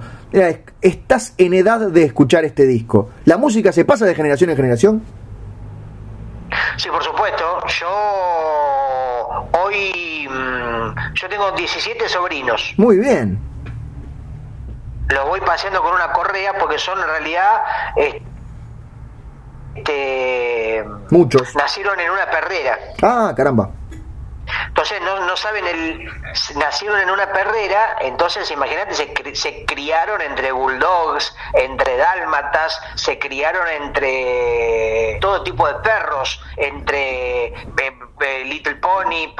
estás 0.82 1.32
en 1.38 1.54
edad 1.54 1.88
de 1.88 2.02
escuchar 2.02 2.44
este 2.44 2.66
disco. 2.66 3.08
¿La 3.24 3.38
música 3.38 3.72
se 3.72 3.86
pasa 3.86 4.04
de 4.04 4.14
generación 4.14 4.50
en 4.50 4.56
generación? 4.56 5.02
Sí, 6.76 6.90
por 6.90 7.02
supuesto. 7.02 7.42
Yo 7.80 7.88
hoy 9.64 10.28
mm, 10.28 11.14
yo 11.14 11.28
tengo 11.30 11.50
17 11.52 12.06
sobrinos. 12.06 12.74
Muy 12.76 12.98
bien. 12.98 13.38
Los 15.08 15.26
voy 15.26 15.40
paseando 15.40 15.82
con 15.82 15.94
una 15.94 16.12
correa 16.12 16.52
porque 16.60 16.78
son 16.78 16.98
en 16.98 17.06
realidad 17.06 17.62
este 19.78 20.84
muchos. 21.10 21.54
Nacieron 21.56 21.98
en 22.00 22.10
una 22.10 22.30
perrera. 22.30 22.78
Ah, 23.02 23.32
caramba. 23.36 23.70
Entonces 24.78 25.02
no, 25.02 25.18
no 25.26 25.36
saben, 25.36 25.66
el, 25.66 26.08
nacieron 26.54 27.00
en 27.00 27.10
una 27.10 27.32
perrera, 27.32 27.96
entonces 28.00 28.48
imagínate, 28.48 28.94
se, 28.94 29.34
se 29.34 29.64
criaron 29.64 30.20
entre 30.20 30.52
bulldogs, 30.52 31.34
entre 31.54 31.96
dálmatas, 31.96 32.80
se 32.94 33.18
criaron 33.18 33.66
entre 33.66 35.18
todo 35.20 35.42
tipo 35.42 35.66
de 35.66 35.74
perros, 35.80 36.40
entre 36.58 37.52
Little 38.44 38.76
Pony, 38.76 39.34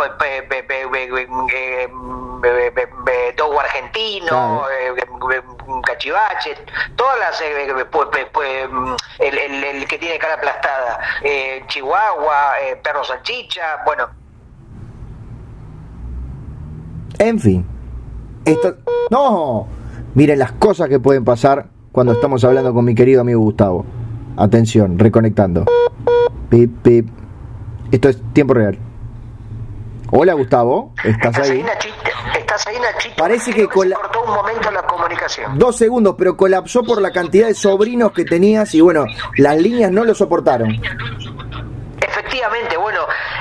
Dogo 3.37 3.61
argentino, 3.61 4.66
cachivache, 5.87 6.57
todas 6.97 7.16
las, 7.21 7.40
el, 7.40 7.78
el, 9.21 9.64
el, 9.64 9.87
que 9.87 9.99
tiene 9.99 10.18
cara 10.18 10.35
aplastada, 10.35 10.99
Chihuahua, 11.68 12.54
perro 12.83 13.04
salchicha, 13.04 13.83
bueno 13.85 14.18
En 17.18 17.38
fin. 17.38 17.66
Esto... 18.44 18.76
No. 19.10 19.66
Miren 20.14 20.38
las 20.38 20.52
cosas 20.52 20.88
que 20.88 20.98
pueden 20.98 21.25
pasar 21.25 21.68
cuando 21.92 22.12
estamos 22.12 22.44
hablando 22.44 22.72
con 22.75 22.84
mi 22.84 22.94
querido 22.94 23.20
amigo 23.20 23.40
Gustavo. 23.40 23.84
Atención, 24.37 24.98
reconectando. 24.98 25.64
Pip, 26.48 26.82
pip. 26.82 27.08
Esto 27.90 28.08
es 28.08 28.20
tiempo 28.32 28.54
real. 28.54 28.78
Hola 30.10 30.32
Gustavo, 30.32 30.94
¿estás, 31.04 31.38
ahí? 31.38 31.62
¿Estás 32.38 32.66
ahí, 32.66 32.76
Nachito? 32.80 33.16
Parece 33.16 33.52
que, 33.52 33.66
cortó 33.66 34.22
un 34.22 34.34
momento 34.34 34.70
la 34.70 34.82
comunicación. 34.82 35.58
Dos 35.58 35.76
segundos, 35.76 36.14
pero 36.16 36.34
colapsó 36.34 36.82
por 36.82 37.02
la 37.02 37.10
cantidad 37.10 37.46
de 37.48 37.54
sobrinos 37.54 38.12
que 38.12 38.25
tenías 38.25 38.75
y 38.75 38.80
bueno, 38.80 39.04
las 39.37 39.60
líneas 39.60 39.92
no 39.92 40.04
lo 40.04 40.14
soportaron. 40.14 40.70
Efectivamente, 42.00 42.76
bueno, 42.78 43.00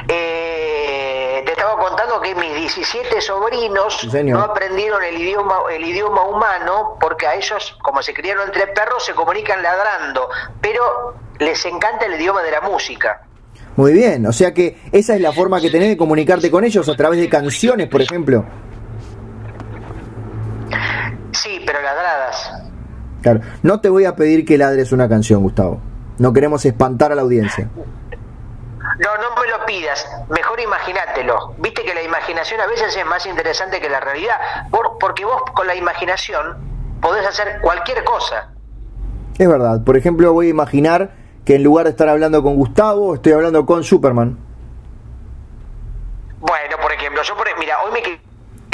eh, 0.09 1.41
te 1.45 1.51
estaba 1.53 1.77
contando 1.77 2.19
que 2.19 2.35
mis 2.35 2.56
17 2.67 3.21
sobrinos 3.21 4.05
no 4.25 4.41
aprendieron 4.41 5.01
el 5.01 5.17
idioma, 5.21 5.55
el 5.73 5.85
idioma 5.85 6.23
humano 6.23 6.97
porque 6.99 7.25
a 7.25 7.35
ellos, 7.35 7.77
como 7.81 8.01
se 8.01 8.13
criaron 8.13 8.47
entre 8.47 8.67
perros, 8.67 9.05
se 9.05 9.13
comunican 9.13 9.63
ladrando, 9.63 10.27
pero 10.59 11.15
les 11.39 11.65
encanta 11.65 12.05
el 12.05 12.19
idioma 12.19 12.43
de 12.43 12.51
la 12.51 12.61
música. 12.61 13.21
Muy 13.77 13.93
bien, 13.93 14.25
o 14.25 14.33
sea 14.33 14.53
que 14.53 14.81
esa 14.91 15.15
es 15.15 15.21
la 15.21 15.31
forma 15.31 15.61
que 15.61 15.69
tenés 15.69 15.87
de 15.87 15.97
comunicarte 15.97 16.51
con 16.51 16.65
ellos 16.65 16.89
a 16.89 16.95
través 16.95 17.21
de 17.21 17.29
canciones, 17.29 17.87
por 17.87 18.01
ejemplo. 18.01 18.43
Sí, 21.31 21.61
pero 21.65 21.81
ladradas. 21.81 22.51
Claro, 23.21 23.41
no 23.63 23.79
te 23.79 23.87
voy 23.87 24.03
a 24.03 24.15
pedir 24.15 24.43
que 24.43 24.57
ladres 24.57 24.91
una 24.91 25.07
canción, 25.07 25.41
Gustavo. 25.41 25.79
No 26.17 26.33
queremos 26.33 26.65
espantar 26.65 27.13
a 27.13 27.15
la 27.15 27.21
audiencia. 27.21 27.69
No, 28.99 29.15
no 29.17 29.39
me 29.39 29.47
lo 29.47 29.63
pidas, 29.65 30.09
mejor 30.29 30.59
imagínatelo. 30.59 31.53
Viste 31.59 31.83
que 31.83 31.93
la 31.93 32.01
imaginación 32.01 32.59
a 32.61 32.67
veces 32.67 32.95
es 32.95 33.05
más 33.05 33.25
interesante 33.27 33.79
que 33.79 33.89
la 33.89 33.99
realidad, 33.99 34.35
porque 34.99 35.23
vos 35.23 35.43
con 35.53 35.67
la 35.67 35.75
imaginación 35.75 36.57
podés 36.99 37.25
hacer 37.27 37.59
cualquier 37.61 38.03
cosa. 38.03 38.49
Es 39.37 39.47
verdad, 39.47 39.83
por 39.83 39.97
ejemplo 39.97 40.33
voy 40.33 40.47
a 40.47 40.49
imaginar 40.49 41.11
que 41.45 41.55
en 41.55 41.63
lugar 41.63 41.85
de 41.85 41.91
estar 41.91 42.09
hablando 42.09 42.41
con 42.41 42.55
Gustavo, 42.55 43.13
estoy 43.13 43.33
hablando 43.33 43.65
con 43.67 43.83
Superman. 43.83 44.37
Bueno, 46.39 46.77
por 46.81 46.91
ejemplo, 46.91 47.21
yo 47.21 47.35
por, 47.35 47.47
mira, 47.59 47.81
hoy 47.83 47.91
me 47.91 48.01
quería 48.01 48.19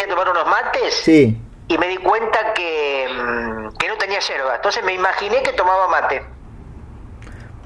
tomar 0.09 0.29
unos 0.29 0.47
mates 0.47 1.01
sí. 1.03 1.37
y 1.67 1.77
me 1.77 1.87
di 1.87 1.97
cuenta 1.97 2.53
que, 2.53 3.07
mm, 3.09 3.77
que 3.77 3.87
no 3.89 3.97
tenía 3.97 4.19
yerba, 4.19 4.55
entonces 4.55 4.83
me 4.85 4.93
imaginé 4.93 5.43
que 5.43 5.51
tomaba 5.51 5.87
mate. 5.89 6.23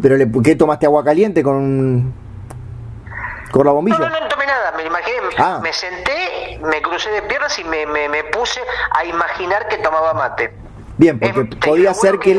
¿Pero 0.02 0.18
le, 0.18 0.28
qué 0.44 0.56
tomaste 0.56 0.88
agua 0.88 1.04
caliente 1.04 1.44
con 1.44 2.14
¿Con 3.52 3.66
la 3.66 3.72
bombilla? 3.72 3.98
No, 3.98 4.10
no, 4.10 4.20
no 4.20 4.28
tomé 4.28 4.46
nada, 4.46 4.72
me 4.74 4.84
imaginé, 4.84 5.18
ah. 5.38 5.60
me 5.62 5.72
senté, 5.72 6.60
me 6.62 6.82
crucé 6.82 7.10
de 7.12 7.22
piernas 7.24 7.58
y 7.60 7.64
me, 7.64 7.86
me, 7.86 8.24
puse 8.26 8.62
a 8.92 9.06
imaginar 9.06 9.68
que 9.68 9.78
tomaba 9.78 10.14
mate. 10.14 10.54
Bien, 10.98 11.20
porque 11.20 11.44
podía 11.58 11.94
ser 11.94 12.20
que... 12.20 12.32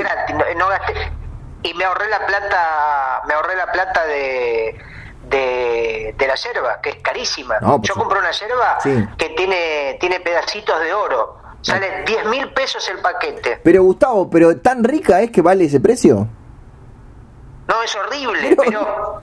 y 1.63 1.75
me 1.75 1.85
ahorré 1.85 2.09
la 2.09 2.27
plata, 2.27 3.23
me 3.27 3.35
ahorré 3.35 3.57
la 3.57 3.73
plata 3.73 4.05
de, 4.07 4.79
de, 5.25 6.15
de 6.17 6.27
la 6.27 6.35
yerba, 6.35 6.81
que 6.81 6.91
es 6.91 6.97
carísima. 6.97 7.59
Yo 7.83 7.95
compré 7.95 8.19
una 8.19 8.33
yerba 8.33 8.79
que 9.17 9.29
tiene, 9.31 9.97
tiene 10.01 10.21
pedacitos 10.21 10.81
de 10.81 10.93
oro. 10.93 11.39
Sale 11.61 12.05
10 12.07 12.27
mil 12.27 12.53
pesos 12.53 12.89
el 12.89 12.99
paquete. 12.99 13.61
Pero 13.63 13.83
Gustavo, 13.83 14.31
¿pero 14.31 14.57
tan 14.59 14.85
rica 14.85 15.21
es 15.21 15.31
que 15.31 15.43
vale 15.43 15.65
ese 15.65 15.81
precio? 15.81 16.29
No, 17.67 17.83
es 17.83 17.95
horrible, 17.97 18.57
pero 18.57 19.23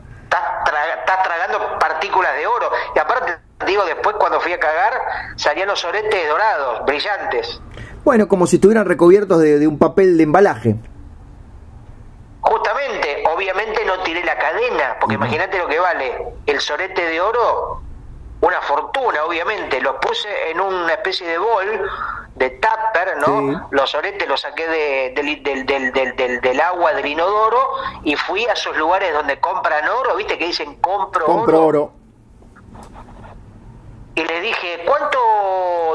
estás, 1.00 1.24
tragando 1.24 1.80
partículas 1.80 2.36
de 2.36 2.48
oro. 2.48 2.70
Y 2.96 3.00
aparte, 3.00 3.38
digo, 3.66 3.84
después 3.86 4.16
cuando 4.18 4.40
fui 4.40 4.54
a 4.54 4.60
cagar, 4.60 4.94
salían 5.36 5.68
los 5.68 5.84
oretes 5.84 6.28
dorados, 6.28 6.86
brillantes. 6.86 7.62
Bueno, 8.04 8.28
como 8.28 8.46
si 8.46 8.58
estuvieran 8.58 8.86
recubiertos 8.86 9.40
de, 9.42 9.68
un 9.68 9.80
papel 9.80 10.18
de 10.18 10.24
embalaje. 10.24 10.76
Justamente, 12.42 13.24
obviamente 13.34 13.84
no 13.86 14.04
tiré 14.04 14.24
la 14.24 14.38
cadena, 14.38 14.98
porque 15.00 15.16
imagínate 15.16 15.58
lo 15.58 15.68
que 15.68 15.80
vale 15.80 16.34
el 16.46 16.60
sorete 16.60 17.04
de 17.08 17.20
oro, 17.20 17.82
una 18.46 18.62
fortuna, 18.62 19.24
obviamente. 19.26 19.82
Los 19.82 19.96
puse 19.96 20.52
en 20.52 20.62
una 20.62 20.94
especie 20.94 21.28
de 21.28 21.38
bol 21.38 21.90
de 22.36 22.50
tupper, 22.52 23.18
¿no? 23.26 23.68
Los 23.72 23.96
oretes 23.96 24.28
los 24.28 24.42
saqué 24.42 24.68
de, 24.68 25.14
del, 25.16 25.66
del, 25.66 25.92
del, 26.16 26.42
del, 26.42 26.62
agua 26.62 26.94
del 26.94 27.08
inodoro 27.08 27.70
y 28.04 28.16
fui 28.16 28.46
a 28.46 28.54
esos 28.54 28.78
lugares 28.78 29.14
donde 29.14 29.40
compran 29.40 29.88
oro, 29.88 30.16
¿viste? 30.16 30.38
Que 30.38 30.48
dicen 30.48 30.76
compro, 30.76 31.26
compro 31.26 31.66
oro. 31.66 31.92
Y 34.14 34.24
le 34.24 34.42
dije, 34.42 34.84
¿cuánto? 34.86 35.18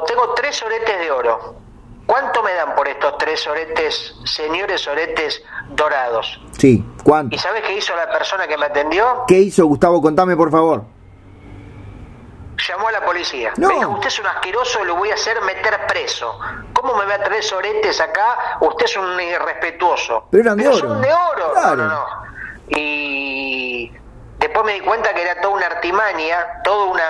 Tengo 0.07 0.35
tres 0.35 0.61
oretes 0.63 0.99
de 0.99 1.11
oro. 1.11 1.55
¿Cuánto 2.05 2.43
me 2.43 2.53
dan 2.55 2.75
por 2.75 2.89
estos 2.89 3.17
tres 3.19 3.47
oretes, 3.47 4.17
señores 4.25 4.89
oretes 4.89 5.45
dorados? 5.69 6.41
Sí, 6.59 6.85
¿cuánto? 7.05 7.37
¿Y 7.37 7.39
sabes 7.39 7.63
qué 7.63 7.77
hizo 7.77 7.95
la 7.95 8.11
persona 8.11 8.49
que 8.49 8.59
me 8.59 8.67
atendió? 8.67 9.25
¿Qué 9.29 9.39
hizo, 9.39 9.65
Gustavo? 9.67 10.03
Contame, 10.03 10.37
por 10.37 10.51
favor 10.51 11.00
llamó 12.69 12.89
a 12.89 12.93
la 12.93 13.05
policía. 13.05 13.53
Me 13.57 13.69
dijo, 13.69 13.91
usted 13.91 14.09
es 14.09 14.19
un 14.19 14.27
asqueroso, 14.27 14.85
lo 14.85 14.97
voy 14.97 15.11
a 15.11 15.15
hacer 15.15 15.41
meter 15.43 15.87
preso. 15.87 16.39
¿Cómo 16.73 16.95
me 16.95 17.05
va 17.05 17.15
a 17.15 17.23
traer 17.23 17.43
soretes 17.43 18.01
acá? 18.01 18.59
Usted 18.61 18.85
es 18.85 18.97
un 18.97 19.21
irrespetuoso. 19.21 20.27
Pero 20.31 20.43
eran 20.45 20.57
de 20.57 20.69
oro. 20.69 20.77
Son 20.77 21.01
de 21.01 21.13
oro. 21.13 21.53
No, 21.55 21.77
no, 21.77 21.85
no. 21.87 22.07
Y 22.69 23.93
después 24.39 24.65
me 24.65 24.75
di 24.75 24.81
cuenta 24.81 25.13
que 25.15 25.23
era 25.23 25.41
toda 25.41 25.55
una 25.55 25.67
artimaña, 25.67 26.63
toda 26.63 26.85
una 26.85 27.05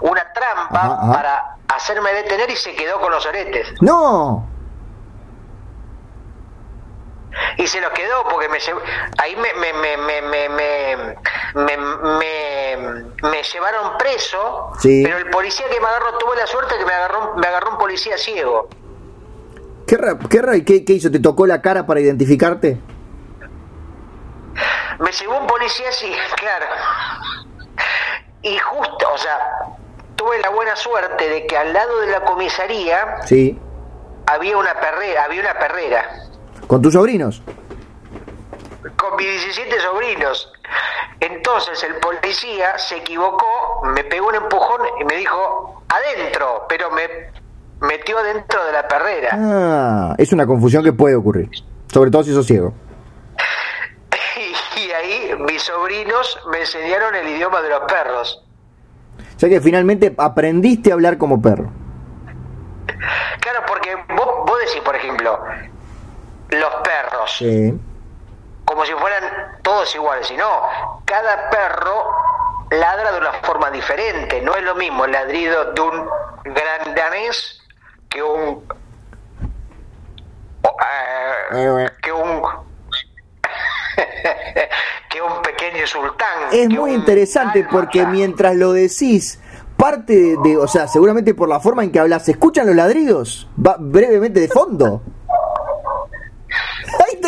una 0.00 0.32
trampa 0.32 1.12
para 1.12 1.56
hacerme 1.68 2.12
detener 2.12 2.50
y 2.50 2.56
se 2.56 2.74
quedó 2.74 2.98
con 3.00 3.10
los 3.10 3.24
oretes. 3.26 3.74
No 3.80 4.57
y 7.56 7.66
se 7.66 7.80
los 7.80 7.90
quedó 7.90 8.24
porque 8.30 8.48
me 8.48 8.58
ahí 9.18 9.36
me 9.36 9.54
me, 9.54 9.72
me, 9.72 9.96
me, 9.96 10.48
me, 10.48 10.48
me, 13.22 13.42
llevaron 13.42 13.98
preso 13.98 14.72
pero 14.82 15.18
el 15.18 15.30
policía 15.30 15.66
que 15.68 15.80
me 15.80 15.86
agarró 15.86 16.18
tuvo 16.18 16.34
la 16.34 16.46
suerte 16.46 16.76
que 16.78 16.84
me 16.84 16.92
agarró 16.92 17.34
me 17.36 17.46
agarró 17.46 17.72
un 17.72 17.78
policía 17.78 18.16
ciego 18.16 18.68
¿Qué, 19.88 19.96
qué, 20.28 20.64
qué, 20.66 20.84
qué 20.84 20.92
hizo? 20.92 21.10
¿Te 21.10 21.18
tocó 21.18 21.46
la 21.46 21.62
cara 21.62 21.86
para 21.86 22.00
identificarte? 22.00 22.78
Me 24.98 25.10
llevó 25.12 25.38
un 25.38 25.46
policía 25.46 25.88
así, 25.88 26.12
claro. 26.36 26.66
Y 28.42 28.58
justo, 28.58 29.06
o 29.12 29.16
sea, 29.16 29.38
tuve 30.16 30.38
la 30.40 30.50
buena 30.50 30.76
suerte 30.76 31.28
de 31.28 31.46
que 31.46 31.56
al 31.56 31.72
lado 31.72 32.00
de 32.00 32.08
la 32.08 32.20
comisaría 32.20 33.16
sí. 33.24 33.58
había 34.26 34.58
una 34.58 34.74
perrera, 34.74 35.24
había 35.24 35.40
una 35.40 35.58
perrera. 35.58 36.27
¿Con 36.68 36.82
tus 36.82 36.92
sobrinos? 36.92 37.42
Con 38.96 39.16
mis 39.16 39.26
17 39.26 39.80
sobrinos. 39.80 40.52
Entonces 41.18 41.82
el 41.82 41.94
policía 41.94 42.78
se 42.78 42.98
equivocó, 42.98 43.80
me 43.94 44.04
pegó 44.04 44.28
un 44.28 44.34
empujón 44.34 44.82
y 45.00 45.04
me 45.04 45.16
dijo, 45.16 45.82
adentro, 45.88 46.66
pero 46.68 46.90
me 46.90 47.08
metió 47.80 48.18
adentro 48.18 48.62
de 48.66 48.72
la 48.72 48.86
perrera. 48.86 49.30
Ah, 49.32 50.14
es 50.18 50.30
una 50.32 50.46
confusión 50.46 50.84
que 50.84 50.92
puede 50.92 51.16
ocurrir, 51.16 51.48
sobre 51.90 52.10
todo 52.10 52.22
si 52.22 52.34
sos 52.34 52.46
ciego. 52.46 52.74
y 54.76 54.90
ahí 54.92 55.34
mis 55.38 55.62
sobrinos 55.62 56.38
me 56.52 56.60
enseñaron 56.60 57.14
el 57.14 57.28
idioma 57.28 57.62
de 57.62 57.70
los 57.70 57.80
perros. 57.90 58.44
O 59.36 59.40
sea 59.40 59.48
que 59.48 59.62
finalmente 59.62 60.14
aprendiste 60.18 60.90
a 60.90 60.94
hablar 60.94 61.16
como 61.16 61.40
perro. 61.40 61.70
Claro, 63.40 63.60
porque 63.66 63.96
vos, 64.14 64.28
vos 64.46 64.58
decís, 64.66 64.82
por 64.82 64.94
ejemplo, 64.94 65.40
los 66.50 66.74
perros. 66.76 67.44
Como 68.64 68.84
si 68.84 68.92
fueran 68.92 69.58
todos 69.62 69.94
iguales, 69.94 70.30
y 70.30 70.36
no, 70.36 71.02
cada 71.04 71.48
perro 71.50 72.12
ladra 72.70 73.12
de 73.12 73.18
una 73.18 73.32
forma 73.44 73.70
diferente, 73.70 74.40
no 74.42 74.54
es 74.54 74.62
lo 74.62 74.74
mismo 74.74 75.04
el 75.04 75.12
ladrido 75.12 75.72
de 75.72 75.80
un 75.80 76.08
gran 76.44 76.94
danés 76.94 77.62
que 78.08 78.22
un 78.22 78.62
eh, 81.54 81.88
que 82.02 82.12
un 82.12 82.42
que 85.10 85.22
un 85.22 85.42
pequeño 85.42 85.86
sultán. 85.86 86.28
Es 86.52 86.68
muy 86.68 86.92
interesante 86.92 87.66
porque 87.70 88.06
mientras 88.06 88.54
lo 88.54 88.72
decís, 88.72 89.40
parte 89.76 90.36
de, 90.42 90.56
o 90.56 90.68
sea, 90.68 90.88
seguramente 90.88 91.34
por 91.34 91.48
la 91.48 91.60
forma 91.60 91.84
en 91.84 91.90
que 91.90 91.98
hablas, 91.98 92.24
¿se 92.26 92.32
escuchan 92.32 92.66
los 92.66 92.76
ladridos? 92.76 93.48
Va 93.64 93.76
brevemente 93.78 94.40
de 94.40 94.48
fondo. 94.48 95.02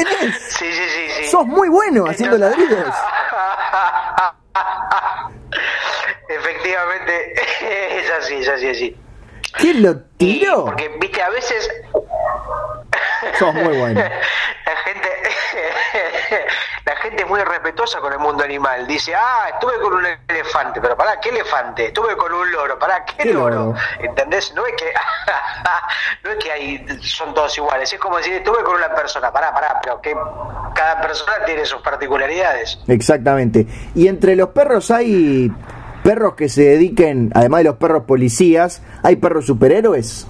Tenés. 0.04 0.36
Sí, 0.58 0.72
sí, 0.72 0.88
sí, 0.88 1.10
sí. 1.16 1.24
Sos 1.28 1.46
muy 1.46 1.68
bueno 1.68 2.06
haciendo 2.06 2.38
ladridos. 2.38 2.94
Efectivamente, 6.28 7.34
es 7.98 8.10
así, 8.10 8.34
es 8.36 8.48
así, 8.48 8.68
así. 8.68 8.96
¿Quién 9.54 9.82
lo 9.82 10.00
tiró? 10.16 10.66
porque, 10.66 10.88
viste, 11.00 11.20
a 11.22 11.30
veces... 11.30 11.68
Sos 13.38 13.54
muy 13.54 13.76
bueno. 13.76 14.00
La 14.66 14.76
gente, 14.84 15.08
la 16.86 16.96
gente 16.96 17.19
es 17.19 17.19
muy 17.30 17.40
respetuosa 17.42 18.00
con 18.00 18.12
el 18.12 18.18
mundo 18.18 18.42
animal. 18.42 18.86
Dice, 18.88 19.14
ah, 19.14 19.50
estuve 19.54 19.80
con 19.80 19.94
un 19.94 20.04
elefante, 20.28 20.80
pero 20.80 20.96
pará, 20.96 21.20
¿qué 21.20 21.28
elefante? 21.28 21.86
Estuve 21.86 22.16
con 22.16 22.32
un 22.32 22.50
loro, 22.50 22.76
pará, 22.76 23.04
¿qué, 23.04 23.32
loro? 23.32 23.72
¿Entendés? 24.00 24.52
No 24.54 24.66
es 24.66 24.74
que, 24.76 24.92
no 26.24 26.30
es 26.32 26.44
que 26.44 26.50
ahí 26.50 26.86
son 27.00 27.32
todos 27.32 27.56
iguales, 27.56 27.92
es 27.92 28.00
como 28.00 28.16
decir, 28.16 28.32
estuve 28.34 28.64
con 28.64 28.74
una 28.74 28.92
persona, 28.94 29.32
pará, 29.32 29.54
pará, 29.54 29.78
pero 29.80 30.00
que 30.02 30.12
cada 30.74 31.00
persona 31.00 31.44
tiene 31.46 31.64
sus 31.64 31.80
particularidades. 31.82 32.80
Exactamente. 32.88 33.64
Y 33.94 34.08
entre 34.08 34.34
los 34.34 34.48
perros 34.48 34.90
hay 34.90 35.52
perros 36.02 36.34
que 36.34 36.48
se 36.48 36.62
dediquen, 36.62 37.30
además 37.32 37.60
de 37.60 37.64
los 37.64 37.76
perros 37.76 38.04
policías, 38.04 38.82
¿hay 39.04 39.16
perros 39.16 39.46
superhéroes? 39.46 40.26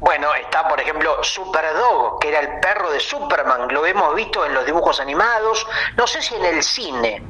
Bueno, 0.00 0.28
está 0.34 0.68
por 0.68 0.80
ejemplo 0.80 1.22
Superdog, 1.22 2.20
que 2.20 2.28
era 2.28 2.40
el 2.40 2.60
perro 2.60 2.90
de 2.92 3.00
Superman, 3.00 3.72
lo 3.72 3.84
hemos 3.84 4.14
visto 4.14 4.46
en 4.46 4.54
los 4.54 4.64
dibujos 4.64 5.00
animados, 5.00 5.66
no 5.96 6.06
sé 6.06 6.22
si 6.22 6.36
en 6.36 6.44
el 6.44 6.62
cine, 6.62 7.22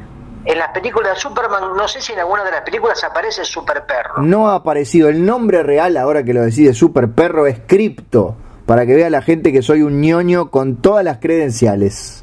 en 0.45 0.59
las 0.59 0.69
películas 0.71 1.15
de 1.15 1.21
Superman, 1.21 1.75
no 1.75 1.89
sé 1.89 2.03
si 2.03 2.13
en 2.13 2.21
alguna 2.21 2.45
de 2.45 2.51
las 2.51 2.61
películas 2.63 3.03
aparece 3.05 3.45
Super 3.45 3.87
Perro. 3.87 4.19
No 4.19 4.51
ha 4.51 4.57
aparecido, 4.57 5.09
el 5.09 5.25
nombre 5.25 5.63
real 5.63 5.97
ahora 5.97 6.23
que 6.25 6.35
lo 6.35 6.43
decide 6.43 6.75
Super 6.75 7.11
Perro 7.11 7.47
es 7.47 7.59
Crypto, 7.67 8.37
para 8.67 8.85
que 8.85 8.95
vea 8.95 9.09
la 9.09 9.23
gente 9.23 9.51
que 9.51 9.63
soy 9.63 9.81
un 9.81 10.03
ñoño 10.03 10.51
con 10.51 10.77
todas 10.83 11.03
las 11.03 11.19
credenciales. 11.19 12.23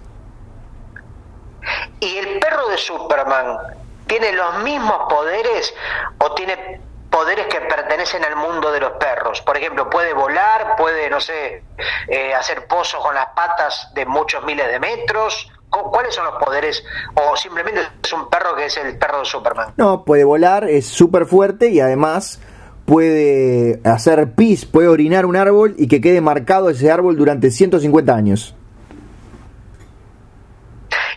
¿Y 2.00 2.18
el 2.18 2.40
perro 2.40 2.68
de 2.70 2.78
Superman 2.78 3.58
tiene 4.06 4.32
los 4.34 4.64
mismos 4.64 4.98
poderes 5.10 5.74
o 6.20 6.32
tiene 6.36 6.80
poderes 7.16 7.48
que 7.48 7.62
pertenecen 7.62 8.26
al 8.26 8.36
mundo 8.36 8.74
de 8.74 8.82
los 8.82 8.92
perros. 8.94 9.42
Por 9.42 9.56
ejemplo, 9.56 9.90
puede 9.90 10.14
volar, 10.14 10.76
puede, 10.78 11.10
no 11.10 11.22
sé, 11.22 11.64
eh, 12.10 12.34
hacer 12.34 12.68
pozos 12.68 13.02
con 13.02 13.16
las 13.16 13.28
patas 13.28 13.90
de 13.96 14.06
muchos 14.06 14.44
miles 14.44 14.68
de 14.68 14.82
metros. 14.82 15.50
¿Cuáles 15.70 16.14
son 16.14 16.26
los 16.26 16.36
poderes? 16.44 16.84
¿O 17.14 17.38
simplemente 17.38 17.80
es 18.04 18.12
un 18.12 18.30
perro 18.30 18.54
que 18.58 18.66
es 18.66 18.76
el 18.76 18.98
perro 18.98 19.20
de 19.20 19.26
Superman? 19.26 19.74
No, 19.78 20.04
puede 20.04 20.26
volar, 20.26 20.66
es 20.66 20.88
súper 20.88 21.26
fuerte 21.26 21.70
y 21.70 21.80
además 21.80 22.42
puede 22.86 23.80
hacer 23.86 24.34
pis, 24.34 24.66
puede 24.66 24.90
orinar 24.90 25.26
un 25.26 25.38
árbol 25.38 25.74
y 25.78 25.88
que 25.88 26.02
quede 26.02 26.20
marcado 26.20 26.70
ese 26.70 26.92
árbol 26.92 27.16
durante 27.16 27.50
150 27.50 28.14
años. 28.14 28.56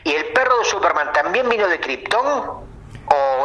¿Y 0.04 0.12
el 0.12 0.26
perro 0.32 0.58
de 0.60 0.64
Superman 0.64 1.12
también 1.12 1.48
vino 1.48 1.66
de 1.66 1.80
Krypton? 1.80 2.67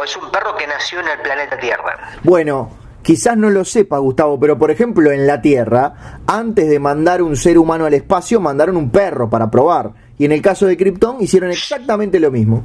Es 0.02 0.16
un 0.16 0.30
perro 0.30 0.56
que 0.56 0.66
nació 0.66 1.00
en 1.00 1.08
el 1.08 1.18
planeta 1.20 1.58
Tierra? 1.58 2.10
Bueno, 2.22 2.70
quizás 3.02 3.36
no 3.36 3.50
lo 3.50 3.64
sepa 3.64 3.98
Gustavo, 3.98 4.40
pero 4.40 4.58
por 4.58 4.70
ejemplo 4.70 5.12
en 5.12 5.26
la 5.26 5.40
Tierra, 5.40 6.20
antes 6.26 6.68
de 6.68 6.80
mandar 6.80 7.22
un 7.22 7.36
ser 7.36 7.58
humano 7.58 7.84
al 7.84 7.94
espacio, 7.94 8.40
mandaron 8.40 8.76
un 8.76 8.90
perro 8.90 9.28
para 9.30 9.50
probar. 9.50 9.92
Y 10.18 10.24
en 10.24 10.32
el 10.32 10.42
caso 10.42 10.66
de 10.66 10.76
Krypton 10.76 11.18
hicieron 11.20 11.50
exactamente 11.50 12.18
lo 12.18 12.30
mismo. 12.30 12.64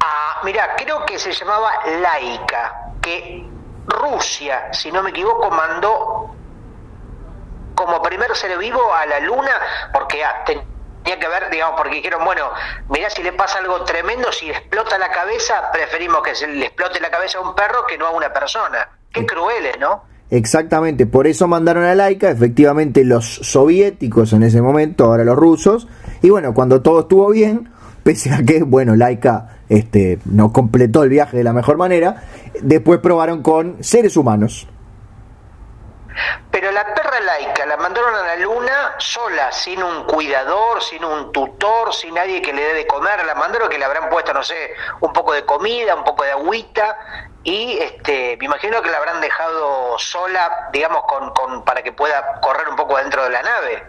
Ah, 0.00 0.40
mira, 0.44 0.74
creo 0.76 1.04
que 1.06 1.18
se 1.18 1.32
llamaba 1.32 1.70
Laika, 2.00 2.92
que 3.00 3.44
Rusia, 3.86 4.72
si 4.72 4.92
no 4.92 5.02
me 5.02 5.10
equivoco, 5.10 5.50
mandó 5.50 6.34
como 7.74 8.02
primer 8.02 8.34
ser 8.36 8.58
vivo 8.58 8.80
a 8.92 9.06
la 9.06 9.20
Luna, 9.20 9.52
porque 9.92 10.22
tenía 11.02 11.18
que 11.18 11.28
ver, 11.28 11.50
digamos, 11.50 11.80
porque 11.80 11.96
dijeron, 11.96 12.24
bueno, 12.24 12.50
mirá 12.88 13.10
si 13.10 13.22
le 13.22 13.32
pasa 13.32 13.58
algo 13.58 13.82
tremendo, 13.84 14.30
si 14.32 14.50
explota 14.50 14.98
la 14.98 15.10
cabeza, 15.10 15.70
preferimos 15.72 16.22
que 16.22 16.34
se 16.34 16.46
le 16.46 16.66
explote 16.66 17.00
la 17.00 17.10
cabeza 17.10 17.38
a 17.38 17.42
un 17.42 17.54
perro 17.54 17.86
que 17.88 17.98
no 17.98 18.06
a 18.06 18.10
una 18.10 18.32
persona. 18.32 18.88
Qué 19.12 19.26
crueles, 19.26 19.78
¿no? 19.78 20.04
Exactamente, 20.30 21.04
por 21.04 21.26
eso 21.26 21.46
mandaron 21.46 21.84
a 21.84 21.94
Laika, 21.94 22.30
efectivamente 22.30 23.04
los 23.04 23.26
soviéticos 23.26 24.32
en 24.32 24.42
ese 24.42 24.62
momento, 24.62 25.04
ahora 25.04 25.24
los 25.24 25.36
rusos, 25.36 25.88
y 26.22 26.30
bueno, 26.30 26.54
cuando 26.54 26.80
todo 26.80 27.00
estuvo 27.00 27.28
bien, 27.28 27.70
pese 28.02 28.32
a 28.32 28.42
que, 28.42 28.62
bueno, 28.62 28.96
Laika 28.96 29.58
este, 29.68 30.18
no 30.24 30.50
completó 30.50 31.02
el 31.02 31.10
viaje 31.10 31.36
de 31.36 31.44
la 31.44 31.52
mejor 31.52 31.76
manera, 31.76 32.22
después 32.62 33.00
probaron 33.00 33.42
con 33.42 33.84
seres 33.84 34.16
humanos. 34.16 34.66
Pero 36.50 36.70
la 36.70 36.94
perra 36.94 37.20
laica 37.20 37.66
la 37.66 37.76
mandaron 37.76 38.14
a 38.14 38.22
la 38.22 38.36
luna 38.36 38.94
sola, 38.98 39.50
sin 39.52 39.82
un 39.82 40.04
cuidador, 40.04 40.82
sin 40.82 41.04
un 41.04 41.32
tutor, 41.32 41.94
sin 41.94 42.14
nadie 42.14 42.42
que 42.42 42.52
le 42.52 42.62
dé 42.62 42.74
de 42.74 42.86
comer. 42.86 43.24
La 43.24 43.34
mandaron 43.34 43.68
que 43.68 43.78
le 43.78 43.84
habrán 43.84 44.08
puesto, 44.10 44.32
no 44.32 44.42
sé, 44.42 44.74
un 45.00 45.12
poco 45.12 45.32
de 45.32 45.44
comida, 45.44 45.94
un 45.94 46.04
poco 46.04 46.24
de 46.24 46.32
agüita 46.32 46.96
y 47.44 47.78
este, 47.78 48.36
me 48.38 48.46
imagino 48.46 48.80
que 48.82 48.90
la 48.90 48.98
habrán 48.98 49.20
dejado 49.20 49.98
sola, 49.98 50.68
digamos, 50.72 51.02
con, 51.04 51.30
con, 51.30 51.64
para 51.64 51.82
que 51.82 51.92
pueda 51.92 52.40
correr 52.40 52.68
un 52.68 52.76
poco 52.76 52.96
dentro 52.98 53.24
de 53.24 53.30
la 53.30 53.42
nave. 53.42 53.82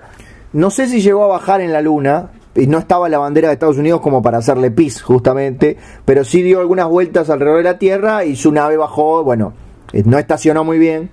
No 0.53 0.71
sé 0.71 0.88
si 0.88 1.01
llegó 1.01 1.25
a 1.25 1.27
bajar 1.27 1.62
en 1.62 1.71
la 1.71 1.81
luna, 1.81 2.29
y 2.55 2.67
no 2.67 2.77
estaba 2.77 3.09
la 3.09 3.19
bandera 3.19 3.47
de 3.49 3.55
Estados 3.55 3.77
Unidos 3.77 4.01
como 4.01 4.21
para 4.21 4.38
hacerle 4.39 4.71
pis, 4.71 5.01
justamente, 5.01 5.77
pero 6.05 6.23
sí 6.23 6.41
dio 6.41 6.59
algunas 6.59 6.88
vueltas 6.88 7.29
alrededor 7.29 7.57
de 7.57 7.63
la 7.63 7.77
Tierra 7.77 8.25
y 8.25 8.36
su 8.36 8.51
nave 8.51 8.77
bajó, 8.77 9.23
bueno, 9.23 9.53
eh, 9.91 10.03
no 10.05 10.17
estacionó 10.17 10.63
muy 10.63 10.77
bien, 10.77 11.12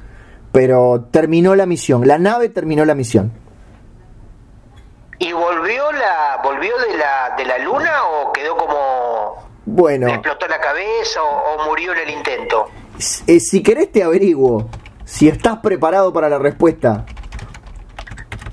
pero 0.53 1.09
terminó 1.11 1.55
la 1.55 1.67
misión. 1.67 2.07
La 2.07 2.19
nave 2.19 2.49
terminó 2.49 2.85
la 2.85 2.95
misión. 2.95 3.33
¿Y 5.19 5.33
volvió 5.33 5.93
la 5.93 6.41
volvió 6.43 6.73
de 6.89 6.97
la 6.97 7.35
de 7.37 7.45
la 7.45 7.59
luna 7.59 7.93
o 8.05 8.33
quedó 8.33 8.57
como 8.57 9.51
bueno, 9.67 10.09
explotó 10.09 10.49
la 10.49 10.59
cabeza 10.59 11.23
o, 11.23 11.65
murió 11.67 11.93
en 11.93 11.99
el 11.99 12.11
intento? 12.11 12.67
Eh, 13.27 13.39
si 13.39 13.63
querés 13.63 13.93
te 13.93 14.03
averiguo 14.03 14.69
si 15.05 15.29
estás 15.29 15.59
preparado 15.59 16.13
para 16.13 16.29
la 16.29 16.39
respuesta. 16.39 17.05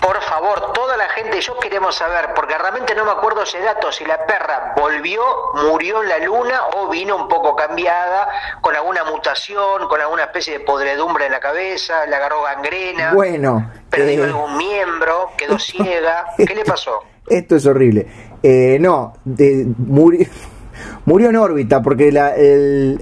Por 0.07 0.21
favor, 0.21 0.71
toda 0.71 0.95
la 0.95 1.09
gente, 1.09 1.41
yo 1.41 1.57
queremos 1.59 1.93
saber, 1.93 2.29
porque 2.33 2.57
realmente 2.57 2.95
no 2.95 3.03
me 3.03 3.11
acuerdo 3.11 3.43
ese 3.43 3.59
dato, 3.59 3.91
si 3.91 4.05
la 4.05 4.25
perra 4.25 4.73
volvió, 4.77 5.21
murió 5.69 6.01
en 6.01 6.07
la 6.07 6.19
luna 6.19 6.61
o 6.77 6.87
vino 6.87 7.17
un 7.17 7.27
poco 7.27 7.57
cambiada, 7.57 8.29
con 8.61 8.73
alguna 8.73 9.03
mutación, 9.03 9.85
con 9.89 9.99
alguna 9.99 10.23
especie 10.23 10.59
de 10.59 10.59
podredumbre 10.61 11.25
en 11.25 11.33
la 11.33 11.41
cabeza, 11.41 12.05
le 12.05 12.15
agarró 12.15 12.41
gangrena, 12.43 13.13
bueno, 13.13 13.69
perdió 13.89 14.23
eh, 14.23 14.27
algún 14.27 14.55
miembro, 14.55 15.31
quedó 15.35 15.59
ciega. 15.59 16.27
¿Qué 16.37 16.55
le 16.55 16.63
pasó? 16.63 17.03
Esto 17.27 17.57
es 17.57 17.65
horrible. 17.65 18.07
Eh, 18.41 18.77
no, 18.79 19.11
de, 19.25 19.67
murió, 19.77 20.25
murió 21.05 21.31
en 21.31 21.35
órbita 21.35 21.81
porque 21.81 22.13
la, 22.13 22.33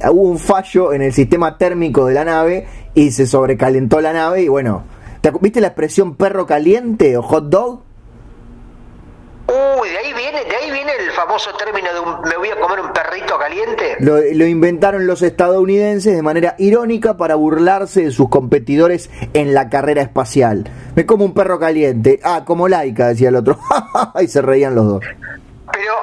hubo 0.10 0.24
un 0.24 0.40
fallo 0.40 0.92
en 0.92 1.04
el 1.04 1.14
sistema 1.14 1.56
térmico 1.60 2.08
de 2.08 2.16
la 2.16 2.26
nave 2.26 2.68
y 2.96 3.12
se 3.12 3.28
sobrecalentó 3.28 4.02
la 4.02 4.12
nave 4.12 4.42
y 4.42 4.48
bueno 4.48 4.95
¿Viste 5.42 5.62
la 5.62 5.68
expresión 5.68 6.16
perro 6.16 6.46
caliente 6.46 7.18
o 7.18 7.22
hot 7.22 7.46
dog? 7.46 7.82
Uy, 9.48 9.90
de 9.90 9.98
ahí 9.98 10.14
viene, 10.14 10.44
de 10.44 10.56
ahí 10.56 10.72
viene 10.72 10.92
el 11.00 11.12
famoso 11.12 11.52
término 11.56 11.94
de 11.94 12.00
un, 12.00 12.22
me 12.22 12.36
voy 12.36 12.50
a 12.50 12.60
comer 12.60 12.80
un 12.80 12.92
perrito 12.92 13.38
caliente. 13.38 13.96
Lo, 14.00 14.46
inventaron 14.46 15.06
los 15.06 15.22
estadounidenses 15.22 16.16
de 16.16 16.22
manera 16.24 16.56
irónica 16.58 17.16
para 17.16 17.36
burlarse 17.36 18.06
de 18.06 18.12
sus 18.12 18.30
competidores 18.30 19.12
en 19.34 19.54
la 19.54 19.70
carrera 19.70 20.02
espacial. 20.02 20.70
Me 20.96 21.06
como 21.06 21.26
un 21.26 21.34
perro 21.34 21.60
caliente. 21.60 22.20
Ah, 22.24 22.44
como 22.44 22.68
laica, 22.68 23.08
decía 23.10 23.30
el 23.30 23.36
otro. 23.36 23.60
y 24.20 24.28
se 24.28 24.42
reían 24.42 24.74
los 24.74 24.88
dos. 24.88 25.06
Pero 25.72 25.94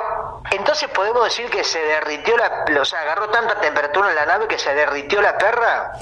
entonces 0.53 0.89
podemos 0.95 1.25
decir 1.25 1.47
que 1.51 1.65
se 1.65 1.81
derritió 1.81 2.35
la, 2.37 2.81
o 2.81 2.85
sea, 2.85 3.01
agarró 3.01 3.29
tanta 3.29 3.61
temperatura 3.61 4.11
en 4.11 4.17
la 4.17 4.27
nave 4.27 4.47
que 4.47 4.59
se 4.59 4.73
derritió 4.73 5.21
la 5.21 5.37
perra. 5.37 5.93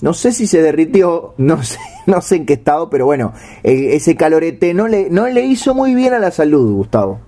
No 0.00 0.14
sé 0.14 0.32
si 0.32 0.46
se 0.46 0.62
derritió, 0.62 1.34
no 1.38 1.62
sé, 1.62 1.78
no 2.16 2.20
sé 2.20 2.36
en 2.36 2.46
qué 2.46 2.54
estado, 2.54 2.88
pero 2.88 3.04
bueno, 3.04 3.32
ese 3.62 4.16
calorete 4.16 4.74
no 4.74 4.88
le, 4.88 5.10
no 5.10 5.26
le 5.26 5.42
hizo 5.42 5.74
muy 5.74 5.94
bien 5.94 6.14
a 6.14 6.18
la 6.18 6.30
salud, 6.30 6.76
Gustavo. 6.76 7.20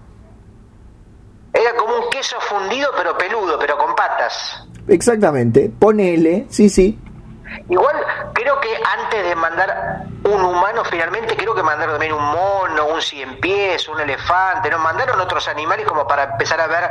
Era 1.53 1.75
como 1.77 1.97
un 1.97 2.11
queso 2.11 2.37
fundido, 2.41 2.91
pero 2.97 3.17
peludo, 3.19 3.59
pero 3.59 3.77
con 3.77 3.95
patas. 3.95 4.69
Exactamente, 4.87 5.71
ponele, 5.79 6.47
sí, 6.49 6.69
sí. 6.69 6.99
Igual 7.69 7.97
creo 8.35 8.61
que 8.61 8.69
antes 8.99 9.25
de 9.25 9.35
mandar 9.35 10.07
un 10.25 10.45
humano, 10.45 10.85
finalmente 10.85 11.35
creo 11.35 11.55
que 11.55 11.63
mandaron 11.63 11.95
también 11.95 12.13
un 12.13 12.23
mono, 12.23 12.87
un 12.95 13.01
cien 13.01 13.41
pies, 13.41 13.89
un 13.89 13.99
elefante, 14.01 14.71
nos 14.71 14.81
mandaron 14.81 15.19
otros 15.19 15.49
animales 15.49 15.87
como 15.87 16.07
para 16.07 16.25
empezar 16.25 16.61
a 16.61 16.67
ver 16.67 16.85